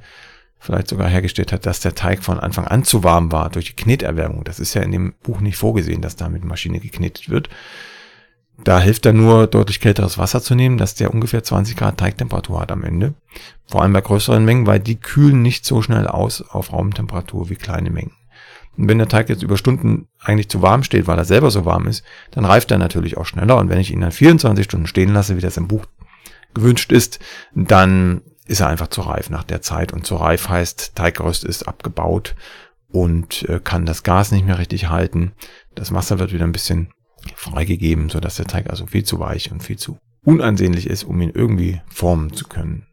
vielleicht 0.59 0.87
sogar 0.87 1.07
hergestellt 1.07 1.53
hat, 1.53 1.65
dass 1.65 1.79
der 1.79 1.95
Teig 1.95 2.23
von 2.23 2.39
Anfang 2.39 2.65
an 2.65 2.83
zu 2.83 3.03
warm 3.03 3.31
war 3.31 3.49
durch 3.49 3.65
die 3.65 3.81
Kneterwärmung. 3.81 4.43
Das 4.43 4.59
ist 4.59 4.73
ja 4.73 4.81
in 4.81 4.91
dem 4.91 5.13
Buch 5.23 5.39
nicht 5.39 5.57
vorgesehen, 5.57 6.01
dass 6.01 6.15
da 6.15 6.29
mit 6.29 6.43
Maschine 6.43 6.79
geknetet 6.79 7.29
wird. 7.29 7.49
Da 8.63 8.79
hilft 8.79 9.05
dann 9.05 9.17
nur 9.17 9.47
deutlich 9.47 9.79
kälteres 9.79 10.17
Wasser 10.17 10.41
zu 10.41 10.55
nehmen, 10.55 10.77
dass 10.77 10.95
der 10.95 11.13
ungefähr 11.13 11.43
20 11.43 11.75
Grad 11.75 11.97
Teigtemperatur 11.97 12.59
hat 12.59 12.71
am 12.71 12.83
Ende. 12.83 13.13
Vor 13.67 13.81
allem 13.81 13.93
bei 13.93 14.01
größeren 14.01 14.43
Mengen, 14.43 14.65
weil 14.65 14.79
die 14.79 14.95
kühlen 14.95 15.41
nicht 15.41 15.65
so 15.65 15.81
schnell 15.81 16.07
aus 16.07 16.41
auf 16.41 16.73
Raumtemperatur 16.73 17.49
wie 17.49 17.55
kleine 17.55 17.91
Mengen. 17.91 18.13
Und 18.77 18.87
wenn 18.87 18.97
der 18.99 19.07
Teig 19.07 19.29
jetzt 19.29 19.43
über 19.43 19.57
Stunden 19.57 20.07
eigentlich 20.19 20.49
zu 20.49 20.61
warm 20.61 20.83
steht, 20.83 21.07
weil 21.07 21.17
er 21.17 21.25
selber 21.25 21.51
so 21.51 21.65
warm 21.65 21.87
ist, 21.87 22.03
dann 22.31 22.45
reift 22.45 22.71
er 22.71 22.77
natürlich 22.77 23.17
auch 23.17 23.25
schneller. 23.25 23.57
Und 23.57 23.69
wenn 23.69 23.79
ich 23.79 23.91
ihn 23.91 24.01
dann 24.01 24.11
24 24.11 24.65
Stunden 24.65 24.87
stehen 24.87 25.13
lasse, 25.13 25.35
wie 25.35 25.41
das 25.41 25.57
im 25.57 25.67
Buch 25.67 25.85
gewünscht 26.53 26.91
ist, 26.91 27.19
dann 27.55 28.21
ist 28.45 28.61
er 28.61 28.67
einfach 28.67 28.87
zu 28.87 29.01
reif 29.01 29.29
nach 29.29 29.43
der 29.43 29.61
Zeit. 29.61 29.93
Und 29.93 30.05
zu 30.05 30.15
reif 30.15 30.49
heißt, 30.49 30.95
Teiggerüst 30.95 31.43
ist 31.43 31.67
abgebaut 31.67 32.35
und 32.89 33.47
äh, 33.49 33.59
kann 33.63 33.85
das 33.85 34.03
Gas 34.03 34.31
nicht 34.31 34.45
mehr 34.45 34.59
richtig 34.59 34.89
halten. 34.89 35.33
Das 35.75 35.93
Wasser 35.93 36.19
wird 36.19 36.31
wieder 36.31 36.45
ein 36.45 36.53
bisschen 36.53 36.89
freigegeben, 37.35 38.09
sodass 38.09 38.35
der 38.35 38.45
Teig 38.45 38.69
also 38.69 38.85
viel 38.85 39.03
zu 39.03 39.19
weich 39.19 39.51
und 39.51 39.63
viel 39.63 39.77
zu 39.77 39.97
unansehnlich 40.23 40.87
ist, 40.87 41.03
um 41.03 41.21
ihn 41.21 41.31
irgendwie 41.33 41.81
formen 41.89 42.33
zu 42.33 42.47
können. 42.47 42.85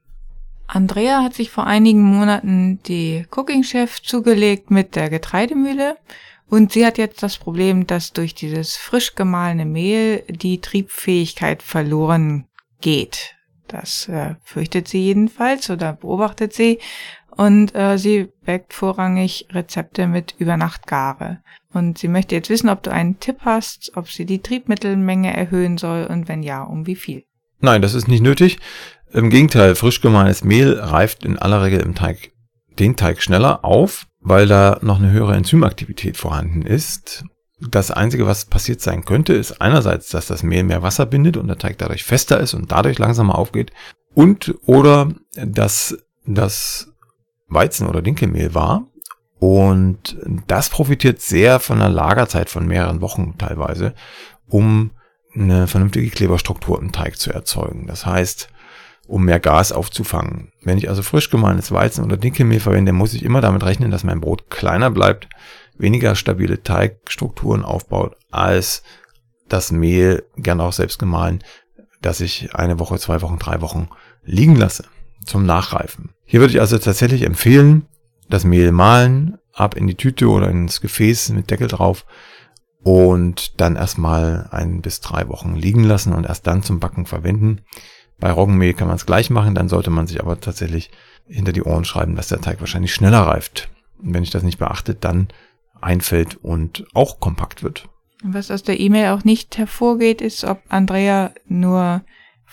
Andrea 0.66 1.23
hat 1.23 1.35
sich 1.35 1.51
vor 1.51 1.66
einigen 1.66 2.03
Monaten 2.03 2.81
die 2.85 3.27
Cooking 3.31 3.64
Chef 3.64 4.01
zugelegt 4.03 4.70
mit 4.70 4.97
der 4.97 5.11
Getreidemühle 5.11 5.97
und 6.49 6.73
sie 6.73 6.87
hat 6.87 6.99
jetzt 6.99 7.23
das 7.23 7.38
Problem, 7.38 7.87
dass 7.87 8.12
durch 8.12 8.35
dieses 8.35 8.77
frisch 8.77 9.14
gemahlene 9.14 9.66
Mehl 9.66 10.23
die 10.29 10.61
Triebfähigkeit 10.61 11.62
verloren 11.62 12.47
geht. 12.81 13.35
Das 13.66 14.09
äh, 14.09 14.37
fürchtet 14.44 14.88
sie 14.88 15.01
jedenfalls 15.01 15.70
oder 15.70 15.94
beobachtet 15.94 16.53
sie. 16.53 16.79
Und 17.37 17.75
äh, 17.75 17.99
sie 17.99 18.29
backt 18.44 18.75
vorrangig 18.75 19.49
Rezepte 19.51 20.07
mit 20.07 20.35
Übernachtgare. 20.38 21.40
Und 21.73 21.99
sie 21.99 22.09
möchte 22.09 22.35
jetzt 22.35 22.51
wissen, 22.51 22.68
ob 22.68 22.83
du 22.83 22.92
einen 22.92 23.18
Tipp 23.18 23.38
hast, 23.40 23.92
ob 23.97 24.09
sie 24.09 24.25
die 24.25 24.40
Triebmittelmenge 24.40 25.37
erhöhen 25.37 25.77
soll 25.77 26.07
und 26.07 26.29
wenn 26.29 26.42
ja, 26.42 26.62
um 26.62 26.87
wie 26.87 26.94
viel. 26.94 27.25
Nein, 27.61 27.83
das 27.83 27.94
ist 27.94 28.07
nicht 28.07 28.23
nötig. 28.23 28.59
Im 29.12 29.31
Gegenteil, 29.31 29.75
frisch 29.75 30.01
gemahlenes 30.01 30.44
Mehl 30.44 30.79
reift 30.79 31.25
in 31.25 31.38
aller 31.38 31.62
Regel 31.62 31.81
im 31.81 31.94
Teig 31.94 32.33
den 32.79 32.97
Teig 32.97 33.23
schneller 33.23 33.64
auf, 33.64 34.07
weil 34.20 34.47
da 34.47 34.79
noch 34.83 34.99
eine 34.99 35.11
höhere 35.11 35.35
Enzymaktivität 35.35 36.16
vorhanden 36.16 36.62
ist. 36.62 37.25
Das 37.61 37.90
Einzige, 37.90 38.27
was 38.27 38.47
passiert 38.47 38.81
sein 38.81 39.05
könnte, 39.05 39.33
ist 39.33 39.61
einerseits, 39.61 40.09
dass 40.09 40.27
das 40.27 40.42
Mehl 40.42 40.64
mehr 40.64 40.83
Wasser 40.83 41.07
bindet 41.07 41.37
und 41.37 41.47
der 41.49 41.59
Teig 41.59 41.79
dadurch 41.79 42.05
fester 42.05 42.40
ist 42.40 42.55
und 42.55 42.73
dadurch 42.73 42.99
langsamer 42.99 43.38
aufgeht. 43.38 43.73
Und 44.14 44.55
oder 44.66 45.12
dass 45.35 45.97
das 46.27 46.92
Weizen- 47.54 47.88
oder 47.88 48.02
Dinkelmehl 48.02 48.54
war. 48.54 48.86
Und 49.38 50.16
das 50.46 50.70
profitiert 50.70 51.20
sehr 51.20 51.60
von 51.60 51.80
einer 51.80 51.90
Lagerzeit 51.90 52.48
von 52.48 52.66
mehreren 52.66 53.00
Wochen 53.00 53.36
teilweise, 53.36 53.94
um 54.48 54.92
eine 55.34 55.66
vernünftige 55.66 56.10
Kleberstruktur 56.10 56.80
im 56.80 56.92
Teig 56.92 57.18
zu 57.18 57.32
erzeugen. 57.32 57.86
Das 57.86 58.06
heißt, 58.06 58.48
um 59.06 59.24
mehr 59.24 59.40
Gas 59.40 59.72
aufzufangen. 59.72 60.52
Wenn 60.62 60.78
ich 60.78 60.88
also 60.88 61.02
frisch 61.02 61.28
gemahlenes 61.28 61.72
Weizen 61.72 62.04
oder 62.04 62.16
Dinkelmehl 62.16 62.60
verwende, 62.60 62.92
muss 62.92 63.12
ich 63.12 63.22
immer 63.22 63.40
damit 63.40 63.64
rechnen, 63.64 63.90
dass 63.90 64.04
mein 64.04 64.20
Brot 64.20 64.48
kleiner 64.48 64.90
bleibt, 64.90 65.28
weniger 65.76 66.14
stabile 66.14 66.62
Teigstrukturen 66.62 67.64
aufbaut, 67.64 68.16
als 68.30 68.82
das 69.48 69.70
Mehl, 69.70 70.24
gern 70.36 70.60
auch 70.60 70.72
selbst 70.72 70.98
gemahlen, 70.98 71.44
das 72.00 72.20
ich 72.20 72.54
eine 72.54 72.78
Woche, 72.78 72.98
zwei 72.98 73.20
Wochen, 73.20 73.38
drei 73.38 73.60
Wochen 73.60 73.88
liegen 74.22 74.56
lasse 74.56 74.84
zum 75.24 75.46
Nachreifen. 75.46 76.10
Hier 76.24 76.40
würde 76.40 76.52
ich 76.52 76.60
also 76.60 76.78
tatsächlich 76.78 77.22
empfehlen, 77.22 77.87
das 78.28 78.44
Mehl 78.44 78.72
mahlen, 78.72 79.38
ab 79.52 79.76
in 79.76 79.87
die 79.87 79.94
Tüte 79.94 80.28
oder 80.28 80.48
ins 80.48 80.80
Gefäß 80.80 81.30
mit 81.30 81.50
Deckel 81.50 81.68
drauf 81.68 82.06
und 82.82 83.60
dann 83.60 83.76
erstmal 83.76 84.48
ein 84.50 84.82
bis 84.82 85.00
drei 85.00 85.28
Wochen 85.28 85.54
liegen 85.54 85.84
lassen 85.84 86.12
und 86.12 86.26
erst 86.26 86.46
dann 86.46 86.62
zum 86.62 86.80
Backen 86.80 87.06
verwenden. 87.06 87.62
Bei 88.18 88.30
Roggenmehl 88.30 88.74
kann 88.74 88.88
man 88.88 88.96
es 88.96 89.06
gleich 89.06 89.30
machen, 89.30 89.54
dann 89.54 89.68
sollte 89.68 89.90
man 89.90 90.06
sich 90.06 90.20
aber 90.20 90.40
tatsächlich 90.40 90.90
hinter 91.26 91.52
die 91.52 91.62
Ohren 91.62 91.84
schreiben, 91.84 92.16
dass 92.16 92.28
der 92.28 92.40
Teig 92.40 92.60
wahrscheinlich 92.60 92.94
schneller 92.94 93.20
reift. 93.20 93.70
Und 94.02 94.14
wenn 94.14 94.22
ich 94.22 94.30
das 94.30 94.42
nicht 94.42 94.58
beachte, 94.58 94.94
dann 94.94 95.28
einfällt 95.80 96.37
und 96.37 96.84
auch 96.94 97.20
kompakt 97.20 97.62
wird. 97.62 97.88
Was 98.22 98.50
aus 98.50 98.62
der 98.62 98.80
E-Mail 98.80 99.08
auch 99.08 99.24
nicht 99.24 99.58
hervorgeht, 99.58 100.20
ist, 100.20 100.44
ob 100.44 100.62
Andrea 100.68 101.32
nur 101.46 102.02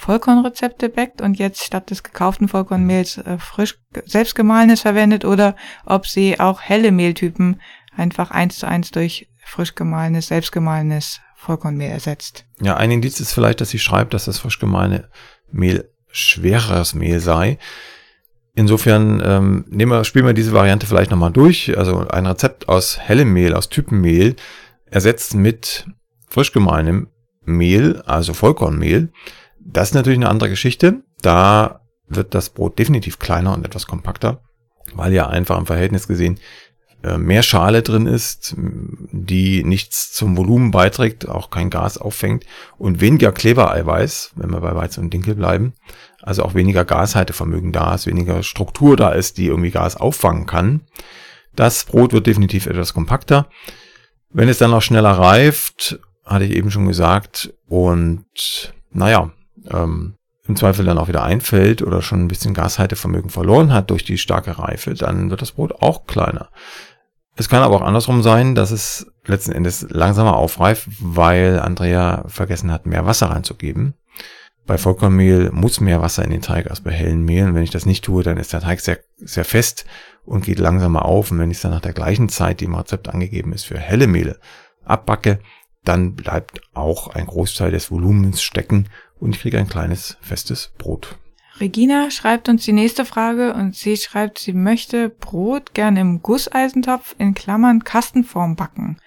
Vollkornrezepte 0.01 0.89
backt 0.89 1.21
und 1.21 1.37
jetzt 1.37 1.63
statt 1.63 1.91
des 1.91 2.01
gekauften 2.01 2.47
Vollkornmehls 2.47 3.19
äh, 3.19 3.37
frisch 3.37 3.77
selbstgemahlenes 4.05 4.81
verwendet 4.81 5.25
oder 5.25 5.55
ob 5.85 6.07
sie 6.07 6.39
auch 6.39 6.59
helle 6.59 6.91
Mehltypen 6.91 7.61
einfach 7.95 8.31
eins 8.31 8.57
zu 8.57 8.67
eins 8.67 8.89
durch 8.89 9.29
frisch 9.45 9.75
gemahlenes, 9.75 10.27
selbstgemahlenes 10.27 11.21
Vollkornmehl 11.35 11.91
ersetzt. 11.91 12.45
Ja, 12.59 12.77
ein 12.77 12.89
Indiz 12.89 13.19
ist 13.19 13.33
vielleicht, 13.33 13.61
dass 13.61 13.69
sie 13.69 13.77
schreibt, 13.77 14.15
dass 14.15 14.25
das 14.25 14.39
frisch 14.39 14.57
gemahlene 14.57 15.07
Mehl 15.51 15.87
schwereres 16.09 16.95
Mehl 16.95 17.19
sei. 17.19 17.59
Insofern 18.55 19.21
ähm, 19.23 19.65
nehmen 19.69 19.91
wir, 19.91 20.03
spielen 20.03 20.25
wir 20.25 20.33
diese 20.33 20.51
Variante 20.51 20.87
vielleicht 20.87 21.11
nochmal 21.11 21.31
durch. 21.31 21.77
Also 21.77 22.07
ein 22.07 22.25
Rezept 22.25 22.67
aus 22.67 22.97
hellem 22.99 23.33
Mehl, 23.33 23.53
aus 23.53 23.69
Typenmehl, 23.69 24.35
ersetzt 24.87 25.35
mit 25.35 25.85
frisch 26.27 26.51
gemahlenem 26.51 27.07
Mehl, 27.43 28.01
also 28.05 28.33
Vollkornmehl, 28.33 29.11
das 29.65 29.89
ist 29.89 29.95
natürlich 29.95 30.19
eine 30.19 30.29
andere 30.29 30.49
Geschichte. 30.49 31.03
Da 31.21 31.81
wird 32.07 32.33
das 32.33 32.49
Brot 32.49 32.77
definitiv 32.79 33.19
kleiner 33.19 33.53
und 33.53 33.65
etwas 33.65 33.87
kompakter, 33.87 34.41
weil 34.93 35.13
ja 35.13 35.27
einfach 35.27 35.57
im 35.57 35.65
Verhältnis 35.65 36.07
gesehen 36.07 36.39
äh, 37.03 37.17
mehr 37.17 37.41
Schale 37.41 37.81
drin 37.81 38.05
ist, 38.05 38.55
die 38.57 39.63
nichts 39.63 40.13
zum 40.13 40.37
Volumen 40.37 40.71
beiträgt, 40.71 41.27
auch 41.27 41.49
kein 41.49 41.69
Gas 41.69 41.97
auffängt 41.97 42.45
und 42.77 43.01
weniger 43.01 43.31
Klebereiweiß, 43.31 44.33
wenn 44.35 44.51
wir 44.51 44.61
bei 44.61 44.75
Weizen 44.75 45.05
und 45.05 45.13
Dinkel 45.13 45.35
bleiben. 45.35 45.73
Also 46.21 46.43
auch 46.43 46.53
weniger 46.53 46.85
Gashaltevermögen 46.85 47.71
da 47.71 47.95
ist, 47.95 48.05
weniger 48.05 48.43
Struktur 48.43 48.97
da 48.97 49.11
ist, 49.11 49.37
die 49.37 49.47
irgendwie 49.47 49.71
Gas 49.71 49.95
auffangen 49.95 50.45
kann. 50.45 50.81
Das 51.55 51.85
Brot 51.85 52.13
wird 52.13 52.27
definitiv 52.27 52.67
etwas 52.67 52.93
kompakter. 52.93 53.49
Wenn 54.29 54.47
es 54.47 54.59
dann 54.59 54.71
noch 54.71 54.81
schneller 54.81 55.11
reift, 55.11 55.99
hatte 56.23 56.45
ich 56.45 56.51
eben 56.51 56.69
schon 56.69 56.87
gesagt, 56.87 57.53
und 57.67 58.73
naja, 58.91 59.31
ähm, 59.69 60.15
im 60.47 60.55
Zweifel 60.55 60.85
dann 60.85 60.97
auch 60.97 61.07
wieder 61.07 61.23
einfällt 61.23 61.81
oder 61.81 62.01
schon 62.01 62.21
ein 62.21 62.27
bisschen 62.27 62.53
Gashaltevermögen 62.53 63.29
verloren 63.29 63.73
hat 63.73 63.89
durch 63.89 64.03
die 64.03 64.17
starke 64.17 64.57
Reife, 64.57 64.93
dann 64.95 65.29
wird 65.29 65.41
das 65.41 65.51
Brot 65.51 65.81
auch 65.81 66.07
kleiner. 66.07 66.49
Es 67.35 67.47
kann 67.47 67.63
aber 67.63 67.75
auch 67.75 67.81
andersrum 67.81 68.23
sein, 68.23 68.55
dass 68.55 68.71
es 68.71 69.07
letzten 69.25 69.51
Endes 69.51 69.85
langsamer 69.89 70.35
aufreift, 70.35 70.89
weil 70.99 71.59
Andrea 71.59 72.25
vergessen 72.27 72.71
hat, 72.71 72.85
mehr 72.85 73.05
Wasser 73.05 73.27
reinzugeben. 73.27 73.93
Bei 74.65 74.77
Vollkornmehl 74.77 75.51
muss 75.51 75.79
mehr 75.79 76.01
Wasser 76.01 76.23
in 76.23 76.31
den 76.31 76.41
Teig 76.41 76.69
als 76.69 76.81
bei 76.81 76.91
hellen 76.91 77.23
Mehlen. 77.23 77.55
Wenn 77.55 77.63
ich 77.63 77.71
das 77.71 77.85
nicht 77.85 78.03
tue, 78.03 78.23
dann 78.23 78.37
ist 78.37 78.53
der 78.53 78.61
Teig 78.61 78.79
sehr, 78.79 78.99
sehr 79.17 79.45
fest 79.45 79.85
und 80.23 80.45
geht 80.45 80.59
langsamer 80.59 81.05
auf. 81.05 81.31
Und 81.31 81.39
wenn 81.39 81.51
ich 81.51 81.57
es 81.57 81.61
dann 81.61 81.71
nach 81.71 81.81
der 81.81 81.93
gleichen 81.93 82.29
Zeit, 82.29 82.59
die 82.59 82.65
im 82.65 82.75
Rezept 82.75 83.09
angegeben 83.09 83.53
ist, 83.53 83.65
für 83.65 83.79
helle 83.79 84.07
Mehle 84.07 84.39
abbacke, 84.83 85.39
dann 85.83 86.13
bleibt 86.13 86.61
auch 86.73 87.07
ein 87.07 87.25
Großteil 87.25 87.71
des 87.71 87.89
Volumens 87.89 88.41
stecken 88.41 88.87
und 89.21 89.35
ich 89.35 89.41
kriege 89.41 89.57
ein 89.57 89.69
kleines 89.69 90.17
festes 90.19 90.73
Brot. 90.77 91.17
Regina 91.59 92.09
schreibt 92.09 92.49
uns 92.49 92.65
die 92.65 92.73
nächste 92.73 93.05
Frage 93.05 93.53
und 93.53 93.75
sie 93.75 93.95
schreibt, 93.95 94.39
sie 94.39 94.53
möchte 94.53 95.09
Brot 95.09 95.73
gern 95.73 95.95
im 95.95 96.21
Gusseisentopf 96.21 97.15
in 97.19 97.35
Klammern 97.35 97.83
Kastenform 97.83 98.55
backen. 98.55 98.97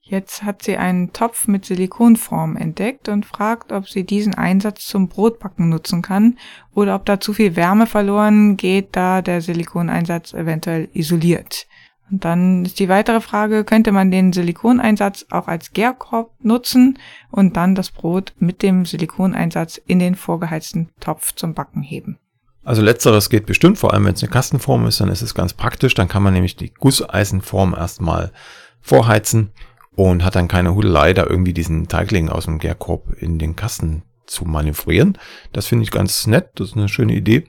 Jetzt 0.00 0.42
hat 0.42 0.62
sie 0.62 0.76
einen 0.76 1.12
Topf 1.12 1.48
mit 1.48 1.64
Silikonform 1.64 2.56
entdeckt 2.56 3.08
und 3.08 3.24
fragt, 3.24 3.72
ob 3.72 3.88
sie 3.88 4.04
diesen 4.04 4.34
Einsatz 4.34 4.86
zum 4.86 5.08
Brotbacken 5.08 5.70
nutzen 5.70 6.02
kann 6.02 6.38
oder 6.74 6.94
ob 6.94 7.06
da 7.06 7.18
zu 7.20 7.32
viel 7.32 7.56
Wärme 7.56 7.86
verloren 7.86 8.58
geht, 8.58 8.90
da 8.92 9.22
der 9.22 9.40
Silikoneinsatz 9.40 10.34
eventuell 10.34 10.88
isoliert. 10.92 11.66
Und 12.10 12.24
dann 12.24 12.64
ist 12.64 12.78
die 12.78 12.88
weitere 12.88 13.20
Frage, 13.20 13.64
könnte 13.64 13.90
man 13.90 14.10
den 14.10 14.32
Silikoneinsatz 14.32 15.26
auch 15.30 15.48
als 15.48 15.72
Gärkorb 15.72 16.32
nutzen 16.42 16.98
und 17.30 17.56
dann 17.56 17.74
das 17.74 17.90
Brot 17.90 18.34
mit 18.38 18.62
dem 18.62 18.84
Silikoneinsatz 18.84 19.80
in 19.86 19.98
den 19.98 20.14
vorgeheizten 20.14 20.90
Topf 21.00 21.34
zum 21.34 21.54
Backen 21.54 21.82
heben? 21.82 22.18
Also 22.62 22.82
letzteres 22.82 23.28
geht 23.30 23.46
bestimmt, 23.46 23.78
vor 23.78 23.92
allem 23.92 24.06
wenn 24.06 24.14
es 24.14 24.22
eine 24.22 24.30
Kastenform 24.30 24.86
ist, 24.86 25.00
dann 25.00 25.10
ist 25.10 25.22
es 25.22 25.34
ganz 25.34 25.52
praktisch. 25.52 25.94
Dann 25.94 26.08
kann 26.08 26.22
man 26.22 26.32
nämlich 26.32 26.56
die 26.56 26.72
Gusseisenform 26.72 27.74
erstmal 27.74 28.32
vorheizen 28.80 29.50
und 29.94 30.24
hat 30.24 30.34
dann 30.34 30.48
keine 30.48 30.74
Hudelei, 30.74 31.12
da 31.12 31.24
irgendwie 31.24 31.52
diesen 31.52 31.88
Teigling 31.88 32.28
aus 32.28 32.46
dem 32.46 32.58
Gärkorb 32.58 33.14
in 33.18 33.38
den 33.38 33.54
Kasten 33.54 34.02
zu 34.26 34.44
manövrieren. 34.44 35.18
Das 35.52 35.66
finde 35.66 35.84
ich 35.84 35.90
ganz 35.90 36.26
nett, 36.26 36.50
das 36.54 36.70
ist 36.70 36.76
eine 36.76 36.88
schöne 36.88 37.14
Idee. 37.14 37.46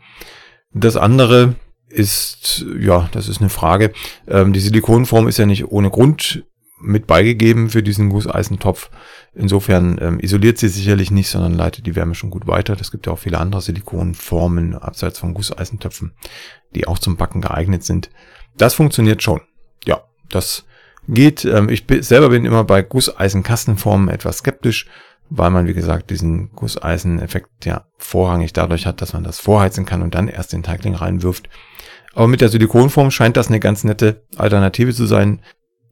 Das 0.73 0.97
andere 0.97 1.55
ist, 1.95 2.65
ja, 2.79 3.09
das 3.11 3.27
ist 3.27 3.41
eine 3.41 3.49
Frage. 3.49 3.91
Ähm, 4.27 4.53
die 4.53 4.59
Silikonform 4.59 5.27
ist 5.27 5.37
ja 5.37 5.45
nicht 5.45 5.67
ohne 5.71 5.89
Grund 5.89 6.43
mit 6.79 7.07
beigegeben 7.07 7.69
für 7.69 7.81
diesen 7.81 8.09
Gusseisentopf. 8.09 8.89
Insofern 9.33 9.97
ähm, 10.01 10.19
isoliert 10.19 10.57
sie 10.57 10.67
sicherlich 10.67 11.09
nicht, 11.09 11.29
sondern 11.29 11.53
leitet 11.53 11.85
die 11.85 11.95
Wärme 11.95 12.15
schon 12.15 12.29
gut 12.29 12.47
weiter. 12.47 12.75
Es 12.79 12.91
gibt 12.91 13.07
ja 13.07 13.13
auch 13.13 13.19
viele 13.19 13.39
andere 13.39 13.61
Silikonformen 13.61 14.75
abseits 14.75 15.19
von 15.19 15.33
Gusseisentöpfen, 15.33 16.13
die 16.75 16.87
auch 16.87 16.99
zum 16.99 17.17
Backen 17.17 17.41
geeignet 17.41 17.83
sind. 17.83 18.09
Das 18.57 18.73
funktioniert 18.73 19.23
schon. 19.23 19.41
Ja, 19.85 20.03
das 20.29 20.65
geht. 21.07 21.45
Ähm, 21.45 21.69
ich 21.69 21.85
selber 22.01 22.29
bin 22.29 22.45
immer 22.45 22.63
bei 22.63 22.81
Gusseisenkastenformen 22.81 24.09
etwas 24.09 24.39
skeptisch, 24.39 24.87
weil 25.29 25.49
man, 25.49 25.67
wie 25.67 25.73
gesagt, 25.73 26.09
diesen 26.09 26.51
Gusseiseneffekt 26.51 27.65
ja 27.65 27.85
vorrangig 27.97 28.53
dadurch 28.53 28.85
hat, 28.85 29.01
dass 29.01 29.13
man 29.13 29.23
das 29.23 29.39
vorheizen 29.39 29.85
kann 29.85 30.01
und 30.01 30.15
dann 30.15 30.27
erst 30.27 30.53
den 30.53 30.63
Teigling 30.63 30.95
reinwirft. 30.95 31.49
Aber 32.13 32.27
mit 32.27 32.41
der 32.41 32.49
Silikonform 32.49 33.11
scheint 33.11 33.37
das 33.37 33.47
eine 33.47 33.59
ganz 33.59 33.83
nette 33.83 34.23
Alternative 34.37 34.93
zu 34.93 35.05
sein. 35.05 35.41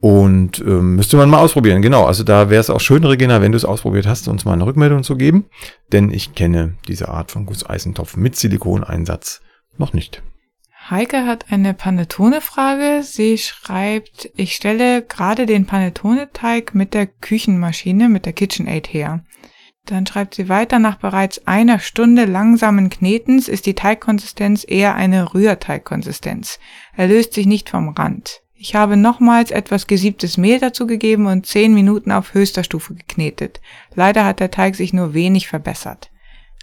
Und 0.00 0.58
ähm, 0.60 0.96
müsste 0.96 1.16
man 1.16 1.30
mal 1.30 1.38
ausprobieren. 1.38 1.80
Genau, 1.80 2.04
also 2.04 2.24
da 2.24 2.50
wäre 2.50 2.60
es 2.60 2.68
auch 2.68 2.80
schön, 2.80 3.04
Regina, 3.04 3.40
wenn 3.40 3.52
du 3.52 3.56
es 3.56 3.64
ausprobiert 3.64 4.06
hast, 4.06 4.28
uns 4.28 4.44
mal 4.44 4.52
eine 4.52 4.66
Rückmeldung 4.66 5.02
zu 5.02 5.16
geben. 5.16 5.46
Denn 5.92 6.10
ich 6.10 6.34
kenne 6.34 6.74
diese 6.88 7.08
Art 7.08 7.30
von 7.30 7.46
Gusseisentopf 7.46 8.16
mit 8.16 8.36
Silikoneinsatz 8.36 9.40
noch 9.78 9.94
nicht. 9.94 10.22
Heike 10.90 11.24
hat 11.24 11.50
eine 11.50 11.72
Panettone-Frage. 11.72 13.02
Sie 13.02 13.38
schreibt, 13.38 14.30
ich 14.36 14.54
stelle 14.54 15.00
gerade 15.00 15.46
den 15.46 15.64
Panettone-Teig 15.64 16.74
mit 16.74 16.92
der 16.92 17.06
Küchenmaschine, 17.06 18.10
mit 18.10 18.26
der 18.26 18.34
KitchenAid 18.34 18.92
her. 18.92 19.24
Dann 19.86 20.06
schreibt 20.06 20.34
sie 20.34 20.50
weiter, 20.50 20.78
nach 20.78 20.96
bereits 20.96 21.46
einer 21.46 21.78
Stunde 21.78 22.26
langsamen 22.26 22.90
Knetens 22.90 23.48
ist 23.48 23.64
die 23.64 23.74
Teigkonsistenz 23.74 24.64
eher 24.68 24.94
eine 24.94 25.32
Rührteigkonsistenz. 25.32 26.58
Er 26.94 27.08
löst 27.08 27.32
sich 27.32 27.46
nicht 27.46 27.70
vom 27.70 27.88
Rand. 27.88 28.42
Ich 28.54 28.74
habe 28.74 28.98
nochmals 28.98 29.50
etwas 29.50 29.86
gesiebtes 29.86 30.36
Mehl 30.36 30.58
dazugegeben 30.58 31.26
und 31.26 31.46
zehn 31.46 31.72
Minuten 31.72 32.12
auf 32.12 32.34
höchster 32.34 32.62
Stufe 32.62 32.94
geknetet. 32.94 33.62
Leider 33.94 34.26
hat 34.26 34.38
der 34.38 34.50
Teig 34.50 34.76
sich 34.76 34.92
nur 34.92 35.14
wenig 35.14 35.48
verbessert. 35.48 36.10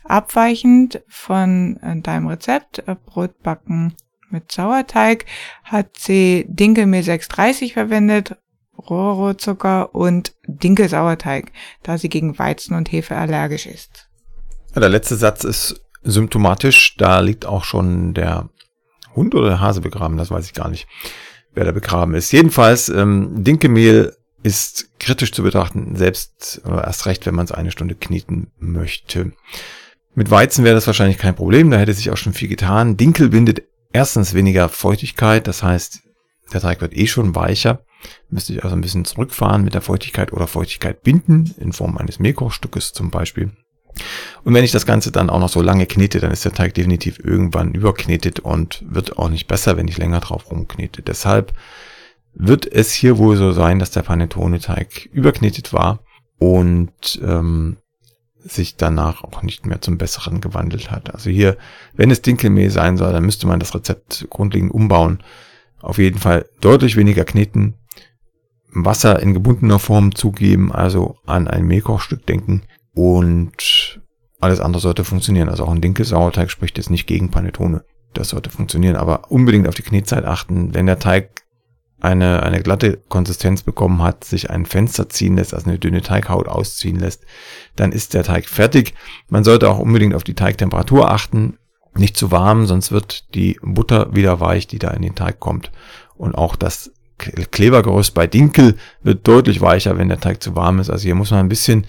Abweichend 0.04 1.02
von 1.08 1.78
äh, 1.78 2.00
deinem 2.02 2.28
Rezept, 2.28 2.80
äh, 2.88 2.96
Brotbacken 2.96 3.96
mit 4.32 4.52
Sauerteig, 4.52 5.26
hat 5.64 5.98
sie 5.98 6.46
Dinkelmehl 6.48 7.04
630 7.04 7.74
verwendet, 7.74 8.38
Rohrzucker 8.78 9.94
und 9.94 10.34
Dinkelsauerteig, 10.48 11.52
da 11.84 11.98
sie 11.98 12.10
gegen 12.10 12.40
Weizen 12.40 12.76
und 12.76 12.92
Hefe 12.92 13.16
allergisch 13.16 13.68
ist. 13.68 14.10
Der 14.76 14.90
letzte 14.90 15.16
Satz 15.16 15.44
ist 15.44 15.82
symptomatisch. 16.04 16.96
Da 16.98 17.20
liegt 17.20 17.46
auch 17.46 17.64
schon 17.64 18.14
der 18.14 18.50
Hund 19.16 19.36
oder 19.36 19.50
der 19.50 19.60
Hase 19.60 19.82
begraben, 19.82 20.18
das 20.18 20.32
weiß 20.32 20.46
ich 20.46 20.54
gar 20.54 20.70
nicht 20.70 20.88
wer 21.54 21.66
da 21.66 21.72
begraben 21.72 22.16
ist. 22.16 22.32
Jedenfalls, 22.32 22.90
ähm, 22.90 23.44
Dinkelmehl 23.44 24.16
ist 24.44 24.90
kritisch 25.00 25.32
zu 25.32 25.44
betrachten, 25.44 25.96
selbst 25.96 26.62
oder 26.66 26.84
erst 26.86 27.06
recht, 27.06 27.26
wenn 27.26 27.36
man 27.36 27.46
es 27.46 27.52
eine 27.52 27.72
Stunde 27.72 27.96
kneten 27.96 28.52
möchte. 28.58 29.34
Mit 30.16 30.32
Weizen 30.32 30.64
wäre 30.64 30.76
das 30.76 30.88
wahrscheinlich 30.88 31.18
kein 31.18 31.36
Problem, 31.36 31.72
da 31.72 31.78
hätte 31.78 31.94
sich 31.94 32.10
auch 32.10 32.18
schon 32.18 32.34
viel 32.34 32.48
getan. 32.48 32.98
Dinkel 32.98 33.30
bindet 33.30 33.64
erstens 33.94 34.34
weniger 34.34 34.70
Feuchtigkeit, 34.70 35.48
das 35.48 35.64
heißt, 35.64 36.02
der 36.54 36.62
Teig 36.62 36.82
wird 36.82 36.96
eh 36.96 37.08
schon 37.08 37.36
weicher. 37.36 37.84
Müsste 38.30 38.54
ich 38.54 38.64
also 38.64 38.76
ein 38.76 38.82
bisschen 38.82 39.06
zurückfahren 39.06 39.64
mit 39.64 39.74
der 39.74 39.82
Feuchtigkeit 39.82 40.34
oder 40.34 40.48
Feuchtigkeit 40.48 41.04
binden, 41.04 41.54
in 41.60 41.72
Form 41.72 41.98
eines 41.98 42.20
Mehlkochstückes 42.20 42.94
zum 42.94 43.12
Beispiel. 43.12 43.52
Und 44.44 44.54
wenn 44.54 44.64
ich 44.64 44.72
das 44.72 44.86
Ganze 44.86 45.12
dann 45.12 45.30
auch 45.30 45.40
noch 45.40 45.50
so 45.50 45.62
lange 45.62 45.86
knete, 45.86 46.20
dann 46.20 46.32
ist 46.32 46.46
der 46.46 46.54
Teig 46.54 46.74
definitiv 46.74 47.20
irgendwann 47.20 47.74
überknetet 47.74 48.40
und 48.40 48.84
wird 48.88 49.18
auch 49.18 49.30
nicht 49.30 49.48
besser, 49.48 49.78
wenn 49.78 49.88
ich 49.88 49.98
länger 49.98 50.22
drauf 50.22 50.50
rumknete. 50.50 51.02
Deshalb 51.02 51.54
wird 52.34 52.66
es 52.66 52.94
hier 52.94 53.18
wohl 53.18 53.36
so 53.38 53.52
sein, 53.52 53.80
dass 53.80 53.92
der 53.92 54.04
Panettone-Teig 54.04 55.10
überknetet 55.12 55.74
war 55.74 56.00
und 56.40 57.22
ähm, 57.24 57.78
sich 58.44 58.76
danach 58.76 59.24
auch 59.24 59.44
nicht 59.44 59.66
mehr 59.66 59.82
zum 59.82 59.98
Besseren 59.98 60.42
gewandelt 60.42 60.92
hat. 60.92 61.14
Also 61.14 61.30
hier, 61.30 61.58
wenn 61.94 62.12
es 62.12 62.22
Dinkelmehl 62.22 62.70
sein 62.70 62.98
soll, 62.98 63.14
dann 63.14 63.26
müsste 63.26 63.48
man 63.48 63.60
das 63.60 63.76
Rezept 63.76 64.28
grundlegend 64.30 64.72
umbauen. 64.72 65.20
Auf 65.80 65.98
jeden 65.98 66.20
Fall 66.20 66.46
deutlich 66.60 66.96
weniger 66.96 67.24
kneten, 67.26 67.76
Wasser 68.74 69.20
in 69.22 69.34
gebundener 69.34 69.80
Form 69.80 70.16
zugeben, 70.16 70.72
also 70.72 71.18
an 71.26 71.48
ein 71.48 71.66
Mehlkochstück 71.66 72.26
denken 72.26 72.64
und 72.94 74.00
alles 74.40 74.60
andere 74.60 74.82
sollte 74.82 75.04
funktionieren. 75.04 75.50
Also 75.50 75.66
auch 75.66 75.72
ein 75.72 75.82
Dinkel-Sauerteig 75.82 76.50
spricht 76.50 76.78
jetzt 76.78 76.90
nicht 76.90 77.06
gegen 77.06 77.30
Panettone. 77.30 77.84
Das 78.14 78.30
sollte 78.30 78.50
funktionieren, 78.50 78.96
aber 78.96 79.32
unbedingt 79.32 79.68
auf 79.68 79.76
die 79.76 79.84
Knetzeit 79.84 80.26
achten. 80.26 80.74
Wenn 80.74 80.86
der 80.86 81.00
Teig 81.00 81.41
eine, 82.02 82.44
eine 82.44 82.62
glatte 82.62 82.98
Konsistenz 83.10 83.62
bekommen 83.62 84.02
hat, 84.02 84.24
sich 84.24 84.50
ein 84.50 84.66
Fenster 84.66 85.10
ziehen 85.10 85.38
lässt, 85.38 85.54
also 85.54 85.70
eine 85.70 85.80
dünne 85.80 86.02
Teighaut 86.02 86.48
ausziehen 86.48 87.00
lässt, 87.00 87.24
dann 87.76 87.92
ist 87.92 88.14
der 88.14 88.24
Teig 88.24 88.50
fertig. 88.50 88.94
Man 89.30 89.44
sollte 89.44 89.70
auch 89.70 89.80
unbedingt 89.80 90.16
auf 90.16 90.24
die 90.24 90.34
Teigtemperatur 90.34 91.12
achten. 91.12 91.58
Nicht 91.94 92.18
zu 92.18 92.32
warm, 92.32 92.68
sonst 92.68 92.92
wird 92.92 93.34
die 93.36 93.60
Butter 93.62 94.16
wieder 94.16 94.40
weich, 94.40 94.66
die 94.66 94.80
da 94.80 94.92
in 94.92 95.02
den 95.02 95.16
Teig 95.16 95.40
kommt. 95.40 95.72
Und 96.16 96.36
auch 96.36 96.56
das 96.56 96.92
Klebergerüst 97.18 98.14
bei 98.14 98.28
Dinkel 98.28 98.76
wird 99.04 99.28
deutlich 99.28 99.62
weicher, 99.62 99.98
wenn 99.98 100.10
der 100.10 100.20
Teig 100.20 100.42
zu 100.42 100.56
warm 100.56 100.80
ist. 100.80 100.90
Also 100.90 101.04
hier 101.04 101.16
muss 101.16 101.32
man 101.32 101.42
ein 101.42 101.50
bisschen 101.50 101.86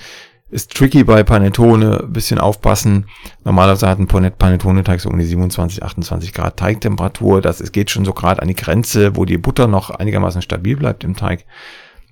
ist 0.53 0.75
tricky 0.75 1.03
bei 1.03 1.25
Panettone, 1.25 2.05
bisschen 2.07 2.39
aufpassen. 2.39 3.07
Normalerweise 3.43 3.89
hat 3.89 3.99
ein 3.99 4.07
Panettone-Teig 4.07 5.01
so 5.01 5.09
um 5.09 5.19
die 5.19 5.25
27, 5.25 5.83
28 5.83 6.35
Grad 6.35 6.59
Teigtemperatur. 6.59 7.41
Das 7.41 7.63
es 7.63 7.73
geht 7.73 7.91
schon 7.91 8.05
so 8.05 8.13
gerade 8.13 8.43
an 8.43 8.49
die 8.49 8.55
Grenze, 8.55 9.17
wo 9.17 9.25
die 9.25 9.39
Butter 9.39 9.67
noch 9.67 9.89
einigermaßen 9.89 10.43
stabil 10.43 10.77
bleibt 10.77 11.05
im 11.05 11.17
Teig. 11.17 11.47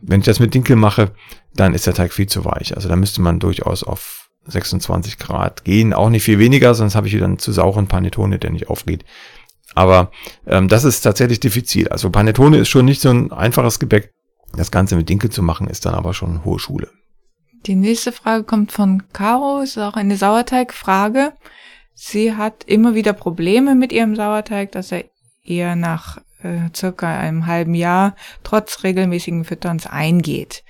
Wenn 0.00 0.20
ich 0.20 0.26
das 0.26 0.40
mit 0.40 0.54
Dinkel 0.54 0.76
mache, 0.76 1.10
dann 1.54 1.74
ist 1.74 1.86
der 1.86 1.92
Teig 1.92 2.14
viel 2.14 2.28
zu 2.28 2.46
weich. 2.46 2.74
Also 2.74 2.88
da 2.88 2.96
müsste 2.96 3.20
man 3.20 3.40
durchaus 3.40 3.82
auf 3.82 4.30
26 4.46 5.18
Grad 5.18 5.64
gehen. 5.64 5.92
Auch 5.92 6.08
nicht 6.08 6.24
viel 6.24 6.38
weniger, 6.38 6.74
sonst 6.74 6.94
habe 6.94 7.08
ich 7.08 7.14
wieder 7.14 7.26
einen 7.26 7.38
zu 7.38 7.52
sauren 7.52 7.88
Panettone, 7.88 8.38
der 8.38 8.50
nicht 8.50 8.70
aufgeht. 8.70 9.04
Aber 9.74 10.12
ähm, 10.46 10.68
das 10.68 10.84
ist 10.84 11.02
tatsächlich 11.02 11.40
diffizil. 11.40 11.88
Also 11.88 12.08
Panettone 12.08 12.56
ist 12.56 12.70
schon 12.70 12.86
nicht 12.86 13.02
so 13.02 13.10
ein 13.10 13.32
einfaches 13.32 13.78
Gebäck. 13.78 14.14
Das 14.56 14.70
Ganze 14.70 14.96
mit 14.96 15.10
Dinkel 15.10 15.30
zu 15.30 15.42
machen, 15.42 15.68
ist 15.68 15.84
dann 15.84 15.94
aber 15.94 16.14
schon 16.14 16.42
hohe 16.44 16.58
Schule. 16.58 16.88
Die 17.66 17.74
nächste 17.74 18.12
Frage 18.12 18.44
kommt 18.44 18.72
von 18.72 19.12
Caro, 19.12 19.60
ist 19.60 19.78
auch 19.78 19.94
eine 19.94 20.16
Sauerteigfrage. 20.16 21.34
Sie 21.94 22.34
hat 22.34 22.64
immer 22.64 22.94
wieder 22.94 23.12
Probleme 23.12 23.74
mit 23.74 23.92
ihrem 23.92 24.16
Sauerteig, 24.16 24.72
dass 24.72 24.92
er 24.92 25.04
eher 25.44 25.76
nach 25.76 26.18
äh, 26.42 26.70
circa 26.74 27.18
einem 27.18 27.46
halben 27.46 27.74
Jahr 27.74 28.16
trotz 28.42 28.82
regelmäßigen 28.82 29.44
Fütterns 29.44 29.86
eingeht. 29.86 30.64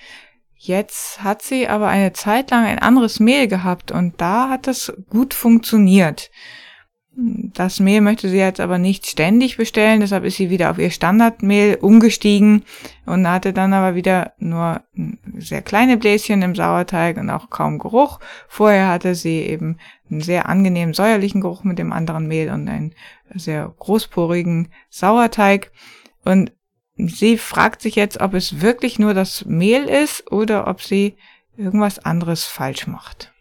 Jetzt 0.56 1.22
hat 1.22 1.42
sie 1.42 1.68
aber 1.68 1.88
eine 1.88 2.12
Zeit 2.12 2.50
lang 2.50 2.66
ein 2.66 2.80
anderes 2.80 3.20
Mehl 3.20 3.48
gehabt 3.48 3.92
und 3.92 4.20
da 4.20 4.50
hat 4.50 4.68
es 4.68 4.92
gut 5.08 5.32
funktioniert. 5.32 6.30
Das 7.12 7.80
Mehl 7.80 8.00
möchte 8.00 8.28
sie 8.28 8.38
jetzt 8.38 8.60
aber 8.60 8.78
nicht 8.78 9.04
ständig 9.04 9.56
bestellen, 9.56 10.00
deshalb 10.00 10.24
ist 10.24 10.36
sie 10.36 10.48
wieder 10.48 10.70
auf 10.70 10.78
ihr 10.78 10.90
Standardmehl 10.90 11.76
umgestiegen 11.80 12.62
und 13.04 13.28
hatte 13.28 13.52
dann 13.52 13.72
aber 13.72 13.96
wieder 13.96 14.32
nur 14.38 14.82
sehr 15.36 15.60
kleine 15.60 15.96
Bläschen 15.96 16.42
im 16.42 16.54
Sauerteig 16.54 17.16
und 17.16 17.28
auch 17.28 17.50
kaum 17.50 17.80
Geruch. 17.80 18.20
Vorher 18.48 18.88
hatte 18.88 19.16
sie 19.16 19.40
eben 19.40 19.78
einen 20.08 20.20
sehr 20.20 20.48
angenehmen 20.48 20.94
säuerlichen 20.94 21.40
Geruch 21.40 21.64
mit 21.64 21.80
dem 21.80 21.92
anderen 21.92 22.28
Mehl 22.28 22.48
und 22.50 22.68
einen 22.68 22.94
sehr 23.34 23.74
großporigen 23.78 24.68
Sauerteig. 24.88 25.72
Und 26.24 26.52
sie 26.96 27.38
fragt 27.38 27.82
sich 27.82 27.96
jetzt, 27.96 28.20
ob 28.20 28.34
es 28.34 28.60
wirklich 28.60 29.00
nur 29.00 29.14
das 29.14 29.44
Mehl 29.46 29.84
ist 29.84 30.30
oder 30.30 30.68
ob 30.68 30.80
sie 30.80 31.16
irgendwas 31.56 31.98
anderes 31.98 32.44
falsch 32.44 32.86
macht. 32.86 33.32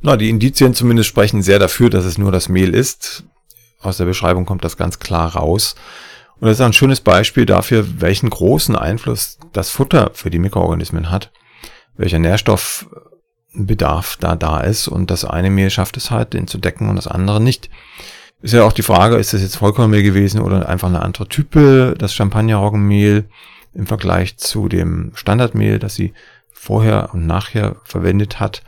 Na, 0.00 0.16
die 0.16 0.30
Indizien 0.30 0.74
zumindest 0.74 1.08
sprechen 1.08 1.42
sehr 1.42 1.58
dafür, 1.58 1.90
dass 1.90 2.04
es 2.04 2.18
nur 2.18 2.32
das 2.32 2.48
Mehl 2.48 2.74
ist. 2.74 3.24
Aus 3.80 3.96
der 3.96 4.04
Beschreibung 4.04 4.46
kommt 4.46 4.64
das 4.64 4.76
ganz 4.76 4.98
klar 4.98 5.34
raus. 5.34 5.74
Und 6.38 6.48
das 6.48 6.58
ist 6.58 6.64
ein 6.64 6.72
schönes 6.72 7.00
Beispiel 7.00 7.46
dafür, 7.46 8.00
welchen 8.00 8.28
großen 8.28 8.76
Einfluss 8.76 9.38
das 9.52 9.70
Futter 9.70 10.10
für 10.12 10.30
die 10.30 10.38
Mikroorganismen 10.38 11.10
hat, 11.10 11.32
welcher 11.96 12.18
Nährstoffbedarf 12.18 14.18
da 14.20 14.36
da 14.36 14.60
ist 14.60 14.88
und 14.88 15.10
das 15.10 15.24
eine 15.24 15.50
Mehl 15.50 15.70
schafft 15.70 15.96
es 15.96 16.10
halt, 16.10 16.34
den 16.34 16.46
zu 16.46 16.58
decken 16.58 16.90
und 16.90 16.96
das 16.96 17.06
andere 17.06 17.40
nicht. 17.40 17.70
Ist 18.42 18.52
ja 18.52 18.64
auch 18.64 18.74
die 18.74 18.82
Frage, 18.82 19.16
ist 19.16 19.32
das 19.32 19.40
jetzt 19.40 19.56
Vollkornmehl 19.56 20.02
gewesen 20.02 20.42
oder 20.42 20.68
einfach 20.68 20.88
eine 20.88 21.00
andere 21.00 21.26
Type, 21.26 21.94
das 21.98 22.12
Champagner-Roggenmehl 22.12 23.24
im 23.72 23.86
Vergleich 23.86 24.36
zu 24.36 24.68
dem 24.68 25.12
Standardmehl, 25.14 25.78
das 25.78 25.94
sie 25.94 26.12
vorher 26.52 27.14
und 27.14 27.26
nachher 27.26 27.76
verwendet 27.84 28.40
hat. 28.40 28.62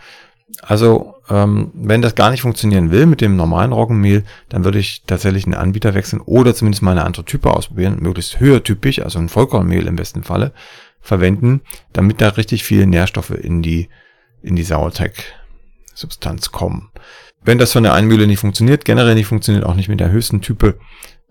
Also, 0.63 1.15
ähm, 1.29 1.71
wenn 1.75 2.03
das 2.03 2.15
gar 2.15 2.31
nicht 2.31 2.41
funktionieren 2.41 2.91
will 2.91 3.07
mit 3.07 3.21
dem 3.21 3.37
normalen 3.37 3.73
Roggenmehl, 3.73 4.25
dann 4.49 4.65
würde 4.65 4.79
ich 4.79 5.03
tatsächlich 5.07 5.45
einen 5.45 5.55
Anbieter 5.55 5.95
wechseln 5.95 6.21
oder 6.21 6.55
zumindest 6.55 6.83
mal 6.83 6.93
eine 6.93 7.05
andere 7.05 7.25
Type 7.25 7.53
ausprobieren, 7.53 7.99
möglichst 8.01 8.41
höhertypig, 8.41 9.05
also 9.05 9.19
ein 9.19 9.29
Vollkornmehl 9.29 9.87
im 9.87 9.97
besten 9.97 10.25
Falle, 10.25 10.53
verwenden, 11.01 11.61
damit 11.93 12.21
da 12.21 12.31
richtig 12.31 12.65
viele 12.65 12.87
Nährstoffe 12.87 13.31
in 13.31 13.63
die, 13.63 13.89
in 14.43 14.57
die 14.57 14.63
Sauerteigsubstanz 14.63 16.51
kommen. 16.51 16.91
Wenn 17.43 17.59
das 17.59 17.73
von 17.73 17.83
der 17.83 17.95
einen 17.95 18.09
Mühle 18.09 18.27
nicht 18.27 18.41
funktioniert, 18.41 18.85
generell 18.85 19.15
nicht 19.15 19.27
funktioniert, 19.27 19.65
auch 19.65 19.75
nicht 19.75 19.89
mit 19.89 20.01
der 20.01 20.11
höchsten 20.11 20.41
Type, 20.41 20.79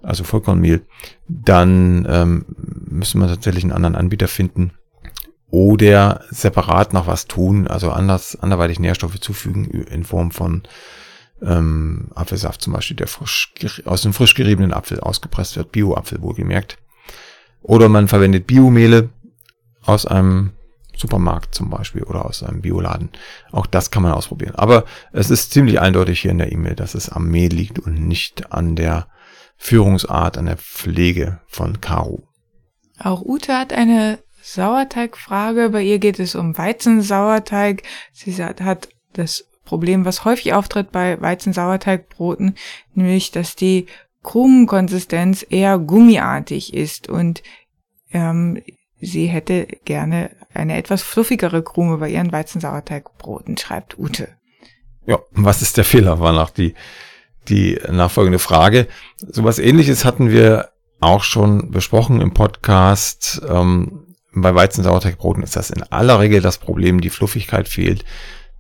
also 0.03 0.23
Vollkornmehl, 0.23 0.83
dann 1.27 2.07
ähm, 2.09 2.45
müssen 2.55 3.19
wir 3.19 3.27
tatsächlich 3.27 3.63
einen 3.63 3.73
anderen 3.73 3.95
Anbieter 3.95 4.27
finden 4.27 4.71
oder 5.49 6.23
separat 6.29 6.93
noch 6.93 7.07
was 7.07 7.25
tun, 7.25 7.67
also 7.67 7.91
anders, 7.91 8.37
anderweitig 8.37 8.79
Nährstoffe 8.79 9.19
zufügen 9.19 9.65
in 9.65 10.03
Form 10.03 10.31
von 10.31 10.63
ähm, 11.41 12.09
Apfelsaft 12.15 12.61
zum 12.61 12.73
Beispiel, 12.73 12.97
der 12.97 13.07
frisch, 13.07 13.53
aus 13.85 14.01
dem 14.01 14.13
frisch 14.13 14.33
geriebenen 14.33 14.73
Apfel 14.73 14.99
ausgepresst 14.99 15.55
wird, 15.55 15.71
Bio-Apfel 15.71 16.21
wohlgemerkt. 16.21 16.77
Oder 17.61 17.89
man 17.89 18.07
verwendet 18.07 18.47
Biomehle 18.47 19.09
aus 19.83 20.05
einem 20.05 20.51
Supermarkt 20.95 21.53
zum 21.53 21.69
Beispiel 21.69 22.03
oder 22.03 22.25
aus 22.25 22.43
einem 22.43 22.61
Bioladen. 22.61 23.09
Auch 23.51 23.67
das 23.67 23.91
kann 23.91 24.03
man 24.03 24.13
ausprobieren. 24.13 24.55
Aber 24.55 24.85
es 25.13 25.29
ist 25.29 25.51
ziemlich 25.51 25.79
eindeutig 25.79 26.21
hier 26.21 26.31
in 26.31 26.39
der 26.39 26.51
E-Mail, 26.51 26.75
dass 26.75 26.95
es 26.95 27.09
am 27.09 27.29
Mehl 27.29 27.53
liegt 27.53 27.79
und 27.79 28.07
nicht 28.07 28.51
an 28.51 28.75
der 28.75 29.07
Führungsart, 29.57 30.37
an 30.37 30.47
der 30.47 30.57
Pflege 30.57 31.39
von 31.47 31.81
Caro. 31.81 32.27
Auch 32.99 33.21
Ute 33.21 33.55
hat 33.55 33.73
eine 33.73 34.19
Sauerteigfrage. 34.53 35.69
Bei 35.69 35.81
ihr 35.81 35.99
geht 35.99 36.19
es 36.19 36.35
um 36.35 36.57
Weizensauerteig. 36.57 37.83
Sie 38.13 38.33
hat 38.43 38.89
das 39.13 39.45
Problem, 39.65 40.05
was 40.05 40.23
häufig 40.23 40.53
auftritt 40.53 40.91
bei 40.91 41.19
Weizensauerteigbroten, 41.19 42.55
nämlich, 42.93 43.31
dass 43.31 43.55
die 43.55 43.87
Krumenkonsistenz 44.23 45.45
eher 45.47 45.77
gummiartig 45.77 46.73
ist 46.73 47.09
und 47.09 47.43
ähm, 48.11 48.61
sie 48.99 49.27
hätte 49.27 49.67
gerne 49.85 50.31
eine 50.53 50.77
etwas 50.77 51.01
fluffigere 51.03 51.61
Krume 51.63 51.97
bei 51.97 52.09
ihren 52.09 52.31
Weizensauerteigbroten, 52.31 53.57
schreibt 53.57 53.99
Ute. 53.99 54.29
Ja, 55.05 55.19
was 55.31 55.61
ist 55.61 55.77
der 55.77 55.85
Fehler, 55.85 56.19
war 56.19 56.33
nach 56.33 56.49
die, 56.49 56.73
die 57.49 57.79
nachfolgende 57.89 58.39
Frage. 58.39 58.87
Sowas 59.17 59.59
ähnliches 59.59 60.05
hatten 60.05 60.31
wir 60.31 60.69
auch 60.99 61.23
schon 61.23 61.71
besprochen 61.71 62.21
im 62.21 62.33
Podcast. 62.33 63.41
Ähm, 63.47 64.06
bei 64.41 64.53
Weizensauerteigbroten 64.55 65.43
ist 65.43 65.55
das 65.55 65.69
in 65.69 65.83
aller 65.83 66.19
Regel 66.19 66.41
das 66.41 66.57
Problem, 66.57 67.01
die 67.01 67.09
Fluffigkeit 67.09 67.67
fehlt. 67.67 68.03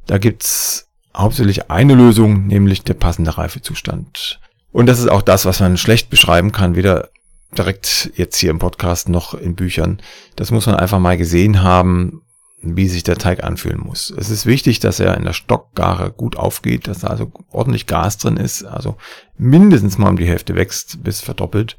Da 0.05 0.17
gibt's 0.17 0.87
hauptsächlich 1.15 1.69
eine 1.69 1.95
Lösung, 1.95 2.47
nämlich 2.47 2.83
der 2.83 2.93
passende 2.93 3.37
Reifezustand. 3.37 4.39
Und 4.71 4.85
das 4.85 4.99
ist 4.99 5.09
auch 5.09 5.21
das, 5.21 5.45
was 5.45 5.59
man 5.59 5.77
schlecht 5.77 6.09
beschreiben 6.09 6.51
kann, 6.51 6.75
weder 6.75 7.09
direkt 7.57 8.11
jetzt 8.15 8.37
hier 8.37 8.51
im 8.51 8.59
Podcast 8.59 9.09
noch 9.09 9.33
in 9.33 9.55
Büchern. 9.55 10.01
Das 10.35 10.51
muss 10.51 10.65
man 10.65 10.75
einfach 10.75 10.99
mal 10.99 11.17
gesehen 11.17 11.63
haben, 11.63 12.21
wie 12.61 12.87
sich 12.87 13.03
der 13.03 13.17
Teig 13.17 13.43
anfühlen 13.43 13.79
muss. 13.79 14.13
Es 14.15 14.29
ist 14.29 14.45
wichtig, 14.45 14.79
dass 14.79 14.99
er 14.99 15.15
in 15.15 15.23
der 15.23 15.33
Stockgare 15.33 16.11
gut 16.11 16.35
aufgeht, 16.35 16.87
dass 16.87 16.99
da 16.99 17.07
also 17.07 17.31
ordentlich 17.51 17.85
Gas 17.85 18.17
drin 18.17 18.37
ist, 18.37 18.63
also 18.63 18.97
mindestens 19.37 19.97
mal 19.97 20.09
um 20.09 20.17
die 20.17 20.27
Hälfte 20.27 20.55
wächst 20.55 21.03
bis 21.03 21.21
verdoppelt 21.21 21.77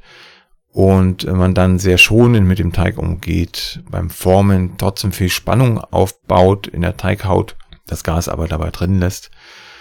und 0.71 1.25
man 1.25 1.53
dann 1.53 1.79
sehr 1.79 1.97
schonend 1.97 2.47
mit 2.47 2.59
dem 2.59 2.71
Teig 2.71 2.97
umgeht, 2.97 3.81
beim 3.89 4.09
Formen 4.09 4.77
trotzdem 4.77 5.11
viel 5.11 5.29
Spannung 5.29 5.79
aufbaut 5.79 6.67
in 6.67 6.81
der 6.81 6.97
Teighaut, 6.97 7.55
das 7.87 8.03
Gas 8.03 8.29
aber 8.29 8.47
dabei 8.47 8.69
drin 8.69 8.99
lässt. 8.99 9.31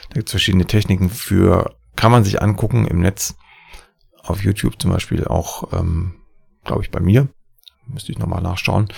Da 0.09 0.14
gibt 0.14 0.29
es 0.29 0.33
verschiedene 0.33 0.66
Techniken 0.66 1.11
für, 1.11 1.77
kann 1.96 2.11
man 2.11 2.24
sich 2.24 2.40
angucken 2.40 2.87
im 2.87 3.01
Netz, 3.01 3.35
auf 4.22 4.42
YouTube 4.42 4.81
zum 4.81 4.90
Beispiel 4.90 5.24
auch, 5.24 5.72
ähm, 5.72 6.14
glaube 6.64 6.83
ich, 6.83 6.90
bei 6.90 7.01
mir. 7.01 7.29
Müsste 7.87 8.12
ich 8.12 8.18
nochmal 8.18 8.42
nachschauen. 8.42 8.88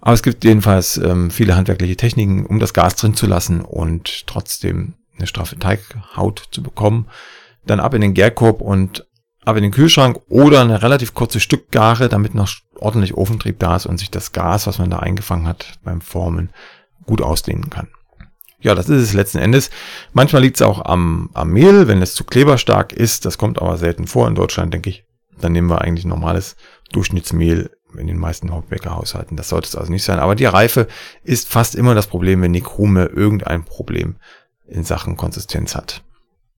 Aber 0.00 0.14
es 0.14 0.22
gibt 0.22 0.44
jedenfalls 0.44 0.96
ähm, 0.96 1.30
viele 1.30 1.54
handwerkliche 1.54 1.96
Techniken, 1.96 2.46
um 2.46 2.58
das 2.58 2.74
Gas 2.74 2.96
drin 2.96 3.14
zu 3.14 3.26
lassen 3.26 3.60
und 3.60 4.26
trotzdem 4.26 4.94
eine 5.16 5.26
straffe 5.26 5.58
Teighaut 5.58 6.48
zu 6.50 6.62
bekommen. 6.62 7.08
Dann 7.66 7.80
ab 7.80 7.94
in 7.94 8.00
den 8.00 8.14
Gärkorb 8.14 8.60
und 8.60 9.06
aber 9.44 9.58
in 9.58 9.64
den 9.64 9.72
Kühlschrank 9.72 10.20
oder 10.28 10.60
eine 10.60 10.82
relativ 10.82 11.14
kurze 11.14 11.40
Stückgare, 11.40 12.08
damit 12.08 12.34
noch 12.34 12.48
ordentlich 12.78 13.14
Ofentrieb 13.14 13.58
da 13.58 13.76
ist 13.76 13.86
und 13.86 13.98
sich 13.98 14.10
das 14.10 14.32
Gas, 14.32 14.66
was 14.66 14.78
man 14.78 14.90
da 14.90 14.98
eingefangen 14.98 15.46
hat 15.46 15.78
beim 15.82 16.00
Formen, 16.00 16.50
gut 17.06 17.22
ausdehnen 17.22 17.70
kann. 17.70 17.88
Ja, 18.60 18.76
das 18.76 18.88
ist 18.88 19.02
es 19.02 19.12
letzten 19.12 19.38
Endes. 19.38 19.70
Manchmal 20.12 20.42
liegt 20.42 20.56
es 20.56 20.62
auch 20.62 20.84
am, 20.84 21.30
am 21.34 21.50
Mehl, 21.50 21.88
wenn 21.88 22.00
es 22.00 22.14
zu 22.14 22.22
kleberstark 22.22 22.92
ist. 22.92 23.26
Das 23.26 23.36
kommt 23.36 23.60
aber 23.60 23.76
selten 23.76 24.06
vor 24.06 24.28
in 24.28 24.36
Deutschland, 24.36 24.72
denke 24.72 24.90
ich. 24.90 25.04
Dann 25.40 25.50
nehmen 25.50 25.68
wir 25.68 25.80
eigentlich 25.80 26.04
normales 26.04 26.54
Durchschnittsmehl 26.92 27.70
in 27.98 28.06
den 28.06 28.18
meisten 28.18 28.52
Hauptbäckerhaushalten. 28.52 29.36
Das 29.36 29.48
sollte 29.48 29.66
es 29.66 29.74
also 29.74 29.90
nicht 29.90 30.04
sein. 30.04 30.20
Aber 30.20 30.36
die 30.36 30.44
Reife 30.44 30.86
ist 31.24 31.48
fast 31.48 31.74
immer 31.74 31.96
das 31.96 32.06
Problem, 32.06 32.40
wenn 32.42 32.52
die 32.52 32.60
Krume 32.60 33.06
irgendein 33.06 33.64
Problem 33.64 34.16
in 34.68 34.84
Sachen 34.84 35.16
Konsistenz 35.16 35.74
hat. 35.74 36.04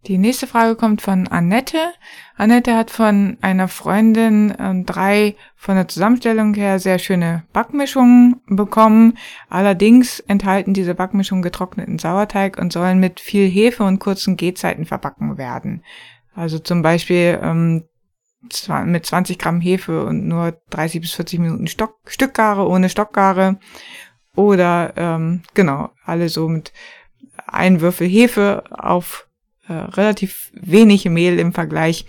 Die 0.06 0.18
nächste 0.18 0.46
Frage 0.46 0.76
kommt 0.76 1.00
von 1.00 1.28
Annette. 1.28 1.78
Annette 2.36 2.76
hat 2.76 2.90
von 2.90 3.38
einer 3.40 3.68
Freundin 3.68 4.50
äh, 4.50 4.84
drei 4.84 5.34
von 5.56 5.76
der 5.76 5.88
Zusammenstellung 5.88 6.52
her 6.52 6.78
sehr 6.78 6.98
schöne 6.98 7.44
Backmischungen 7.54 8.42
bekommen. 8.46 9.16
Allerdings 9.48 10.20
enthalten 10.20 10.74
diese 10.74 10.94
Backmischungen 10.94 11.42
getrockneten 11.42 11.98
Sauerteig 11.98 12.58
und 12.58 12.70
sollen 12.70 13.00
mit 13.00 13.18
viel 13.18 13.48
Hefe 13.48 13.84
und 13.84 13.98
kurzen 13.98 14.36
Gehzeiten 14.36 14.84
verbacken 14.84 15.38
werden. 15.38 15.82
Also 16.34 16.58
zum 16.58 16.82
Beispiel 16.82 17.38
ähm, 17.42 17.84
mit 18.84 19.06
20 19.06 19.38
Gramm 19.38 19.62
Hefe 19.62 20.04
und 20.04 20.28
nur 20.28 20.60
30 20.68 21.00
bis 21.00 21.12
40 21.12 21.38
Minuten 21.38 21.66
Stock, 21.66 21.96
Stückgare 22.06 22.68
ohne 22.68 22.90
Stockgare. 22.90 23.58
Oder 24.36 24.92
ähm, 24.96 25.42
genau, 25.54 25.90
alle 26.04 26.28
so 26.28 26.46
mit 26.46 26.74
ein 27.46 27.80
Würfel 27.80 28.06
Hefe 28.06 28.64
auf 28.70 29.28
äh, 29.68 29.72
relativ 29.72 30.50
wenig 30.54 31.04
Mehl 31.06 31.38
im 31.38 31.52
Vergleich. 31.52 32.06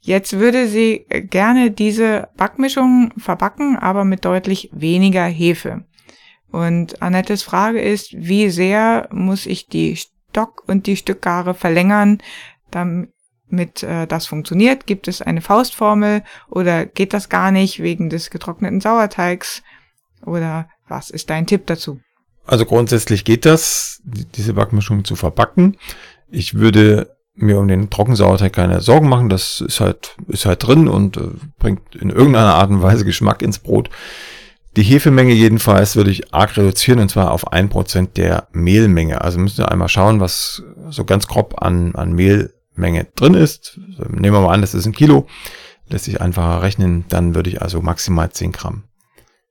Jetzt 0.00 0.38
würde 0.38 0.68
sie 0.68 1.06
gerne 1.08 1.70
diese 1.70 2.28
Backmischung 2.36 3.12
verbacken, 3.16 3.76
aber 3.76 4.04
mit 4.04 4.24
deutlich 4.24 4.68
weniger 4.72 5.24
Hefe. 5.24 5.84
Und 6.50 7.00
Annettes 7.00 7.42
Frage 7.42 7.80
ist, 7.80 8.12
wie 8.12 8.50
sehr 8.50 9.08
muss 9.10 9.46
ich 9.46 9.68
die 9.68 9.96
Stock- 9.96 10.64
und 10.66 10.86
die 10.86 10.96
Stückgare 10.96 11.54
verlängern, 11.54 12.18
damit 12.70 13.82
äh, 13.82 14.06
das 14.06 14.26
funktioniert? 14.26 14.86
Gibt 14.86 15.08
es 15.08 15.22
eine 15.22 15.40
Faustformel 15.40 16.22
oder 16.50 16.84
geht 16.84 17.14
das 17.14 17.28
gar 17.28 17.50
nicht 17.50 17.82
wegen 17.82 18.10
des 18.10 18.30
getrockneten 18.30 18.80
Sauerteigs? 18.80 19.62
Oder 20.26 20.68
was 20.88 21.10
ist 21.10 21.30
dein 21.30 21.46
Tipp 21.46 21.66
dazu? 21.66 22.00
Also 22.44 22.66
grundsätzlich 22.66 23.24
geht 23.24 23.46
das, 23.46 24.02
diese 24.04 24.54
Backmischung 24.54 25.04
zu 25.04 25.16
verbacken. 25.16 25.76
Ich 26.32 26.54
würde 26.54 27.14
mir 27.34 27.58
um 27.58 27.68
den 27.68 27.90
Trockensauerteig 27.90 28.52
keine 28.52 28.80
Sorgen 28.80 29.08
machen. 29.08 29.28
Das 29.28 29.60
ist 29.60 29.80
halt, 29.80 30.16
ist 30.28 30.46
halt 30.46 30.66
drin 30.66 30.88
und 30.88 31.16
äh, 31.16 31.30
bringt 31.58 31.94
in 31.94 32.10
irgendeiner 32.10 32.54
Art 32.54 32.70
und 32.70 32.82
Weise 32.82 33.04
Geschmack 33.04 33.42
ins 33.42 33.58
Brot. 33.58 33.90
Die 34.76 34.82
Hefemenge 34.82 35.34
jedenfalls 35.34 35.96
würde 35.96 36.10
ich 36.10 36.32
arg 36.32 36.56
reduzieren 36.56 36.98
und 36.98 37.10
zwar 37.10 37.30
auf 37.30 37.52
ein 37.52 37.68
Prozent 37.68 38.16
der 38.16 38.48
Mehlmenge. 38.52 39.20
Also 39.20 39.38
müssen 39.38 39.58
wir 39.58 39.70
einmal 39.70 39.88
schauen, 39.88 40.20
was 40.20 40.62
so 40.88 41.04
ganz 41.04 41.28
grob 41.28 41.60
an, 41.62 41.94
an 41.94 42.14
Mehlmenge 42.14 43.06
drin 43.14 43.34
ist. 43.34 43.78
Nehmen 44.08 44.34
wir 44.34 44.40
mal 44.40 44.54
an, 44.54 44.62
das 44.62 44.74
ist 44.74 44.86
ein 44.86 44.92
Kilo. 44.92 45.26
Lässt 45.88 46.06
sich 46.06 46.22
einfacher 46.22 46.62
rechnen. 46.62 47.04
Dann 47.10 47.34
würde 47.34 47.50
ich 47.50 47.60
also 47.60 47.82
maximal 47.82 48.30
10 48.30 48.52
Gramm 48.52 48.84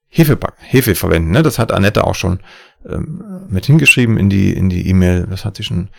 Hefe, 0.07 0.37
Hefe 0.57 0.95
verwenden. 0.95 1.31
Ne? 1.31 1.41
Das 1.41 1.57
hat 1.57 1.71
Annette 1.71 2.03
auch 2.03 2.15
schon 2.15 2.39
ähm, 2.87 3.23
mit 3.49 3.65
hingeschrieben 3.65 4.17
in 4.17 4.29
die 4.29 4.51
in 4.51 4.69
die 4.69 4.87
E-Mail. 4.89 5.27
Das 5.29 5.45
hat 5.45 5.55
sie 5.55 5.63
schon 5.63 5.89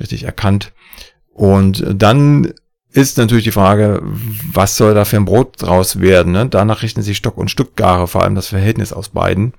richtig 0.00 0.24
erkannt. 0.24 0.72
Und 1.32 1.84
dann 1.88 2.52
ist 2.90 3.18
natürlich 3.18 3.44
die 3.44 3.52
Frage, 3.52 4.00
was 4.52 4.76
soll 4.76 4.94
da 4.94 5.04
für 5.04 5.16
ein 5.16 5.24
Brot 5.24 5.62
draus 5.62 6.00
werden? 6.00 6.32
Ne? 6.32 6.46
Danach 6.48 6.82
richten 6.82 7.02
sich 7.02 7.16
Stock- 7.16 7.38
und 7.38 7.50
Stückgare, 7.50 8.08
vor 8.08 8.22
allem 8.22 8.34
das 8.34 8.48
Verhältnis 8.48 8.92
aus 8.92 9.10
beiden. 9.10 9.52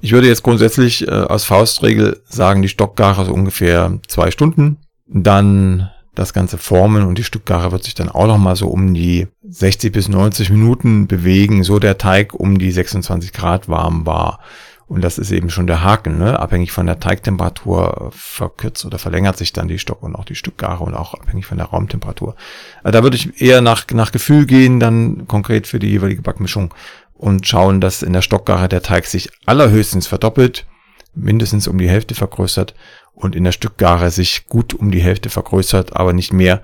Ich 0.00 0.12
würde 0.12 0.26
jetzt 0.26 0.42
grundsätzlich 0.42 1.06
äh, 1.06 1.10
als 1.10 1.44
Faustregel 1.44 2.22
sagen, 2.24 2.62
die 2.62 2.68
Stockgare 2.68 3.24
so 3.24 3.32
ungefähr 3.32 3.98
zwei 4.08 4.30
Stunden. 4.30 4.78
Dann 5.06 5.90
das 6.14 6.32
Ganze 6.32 6.58
formen 6.58 7.04
und 7.04 7.18
die 7.18 7.24
Stückgare 7.24 7.72
wird 7.72 7.84
sich 7.84 7.94
dann 7.94 8.08
auch 8.08 8.26
nochmal 8.26 8.56
so 8.56 8.68
um 8.68 8.94
die 8.94 9.28
60 9.48 9.92
bis 9.92 10.08
90 10.08 10.50
Minuten 10.50 11.06
bewegen, 11.06 11.62
so 11.62 11.78
der 11.78 11.98
Teig 11.98 12.34
um 12.34 12.58
die 12.58 12.72
26 12.72 13.32
Grad 13.32 13.68
warm 13.68 14.06
war. 14.06 14.40
Und 14.90 15.02
das 15.02 15.18
ist 15.18 15.30
eben 15.30 15.50
schon 15.50 15.68
der 15.68 15.84
Haken, 15.84 16.18
ne? 16.18 16.40
abhängig 16.40 16.72
von 16.72 16.84
der 16.84 16.98
Teigtemperatur 16.98 18.10
verkürzt 18.12 18.84
oder 18.84 18.98
verlängert 18.98 19.38
sich 19.38 19.52
dann 19.52 19.68
die 19.68 19.78
Stock 19.78 20.02
und 20.02 20.16
auch 20.16 20.24
die 20.24 20.34
Stückgare 20.34 20.82
und 20.82 20.94
auch 20.94 21.14
abhängig 21.14 21.46
von 21.46 21.58
der 21.58 21.68
Raumtemperatur. 21.68 22.34
Also 22.82 22.98
da 22.98 23.04
würde 23.04 23.16
ich 23.16 23.40
eher 23.40 23.60
nach, 23.60 23.86
nach 23.92 24.10
Gefühl 24.10 24.46
gehen, 24.46 24.80
dann 24.80 25.28
konkret 25.28 25.68
für 25.68 25.78
die 25.78 25.86
jeweilige 25.86 26.22
Backmischung 26.22 26.74
und 27.14 27.46
schauen, 27.46 27.80
dass 27.80 28.02
in 28.02 28.12
der 28.12 28.20
Stockgare 28.20 28.68
der 28.68 28.82
Teig 28.82 29.06
sich 29.06 29.30
allerhöchstens 29.46 30.08
verdoppelt, 30.08 30.66
mindestens 31.14 31.68
um 31.68 31.78
die 31.78 31.88
Hälfte 31.88 32.16
vergrößert 32.16 32.74
und 33.12 33.36
in 33.36 33.44
der 33.44 33.52
Stückgare 33.52 34.10
sich 34.10 34.48
gut 34.48 34.74
um 34.74 34.90
die 34.90 35.02
Hälfte 35.02 35.30
vergrößert, 35.30 35.94
aber 35.94 36.14
nicht 36.14 36.32
mehr, 36.32 36.62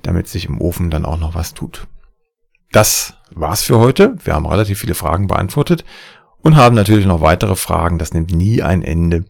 damit 0.00 0.28
sich 0.28 0.44
im 0.44 0.60
Ofen 0.60 0.90
dann 0.90 1.04
auch 1.04 1.18
noch 1.18 1.34
was 1.34 1.54
tut. 1.54 1.88
Das 2.70 3.14
war's 3.32 3.64
für 3.64 3.80
heute. 3.80 4.14
Wir 4.22 4.34
haben 4.34 4.46
relativ 4.46 4.78
viele 4.78 4.94
Fragen 4.94 5.26
beantwortet 5.26 5.84
und 6.44 6.56
haben 6.56 6.76
natürlich 6.76 7.06
noch 7.06 7.22
weitere 7.22 7.56
Fragen. 7.56 7.98
Das 7.98 8.12
nimmt 8.12 8.30
nie 8.30 8.62
ein 8.62 8.82
Ende. 8.82 9.24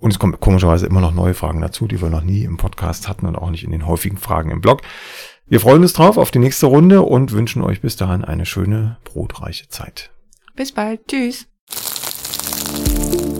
Und 0.00 0.12
es 0.12 0.18
kommen 0.18 0.40
komischerweise 0.40 0.86
immer 0.86 1.00
noch 1.00 1.12
neue 1.12 1.34
Fragen 1.34 1.60
dazu, 1.60 1.86
die 1.86 2.00
wir 2.00 2.08
noch 2.08 2.22
nie 2.22 2.42
im 2.44 2.56
Podcast 2.56 3.08
hatten 3.08 3.26
und 3.26 3.36
auch 3.36 3.50
nicht 3.50 3.64
in 3.64 3.70
den 3.70 3.86
häufigen 3.86 4.16
Fragen 4.16 4.50
im 4.50 4.60
Blog. 4.60 4.82
Wir 5.46 5.60
freuen 5.60 5.82
uns 5.82 5.92
drauf 5.92 6.16
auf 6.16 6.30
die 6.30 6.38
nächste 6.38 6.66
Runde 6.66 7.02
und 7.02 7.32
wünschen 7.32 7.62
euch 7.62 7.80
bis 7.80 7.96
dahin 7.96 8.24
eine 8.24 8.46
schöne, 8.46 8.98
brotreiche 9.04 9.68
Zeit. 9.68 10.10
Bis 10.56 10.72
bald. 10.72 11.06
Tschüss. 11.06 11.46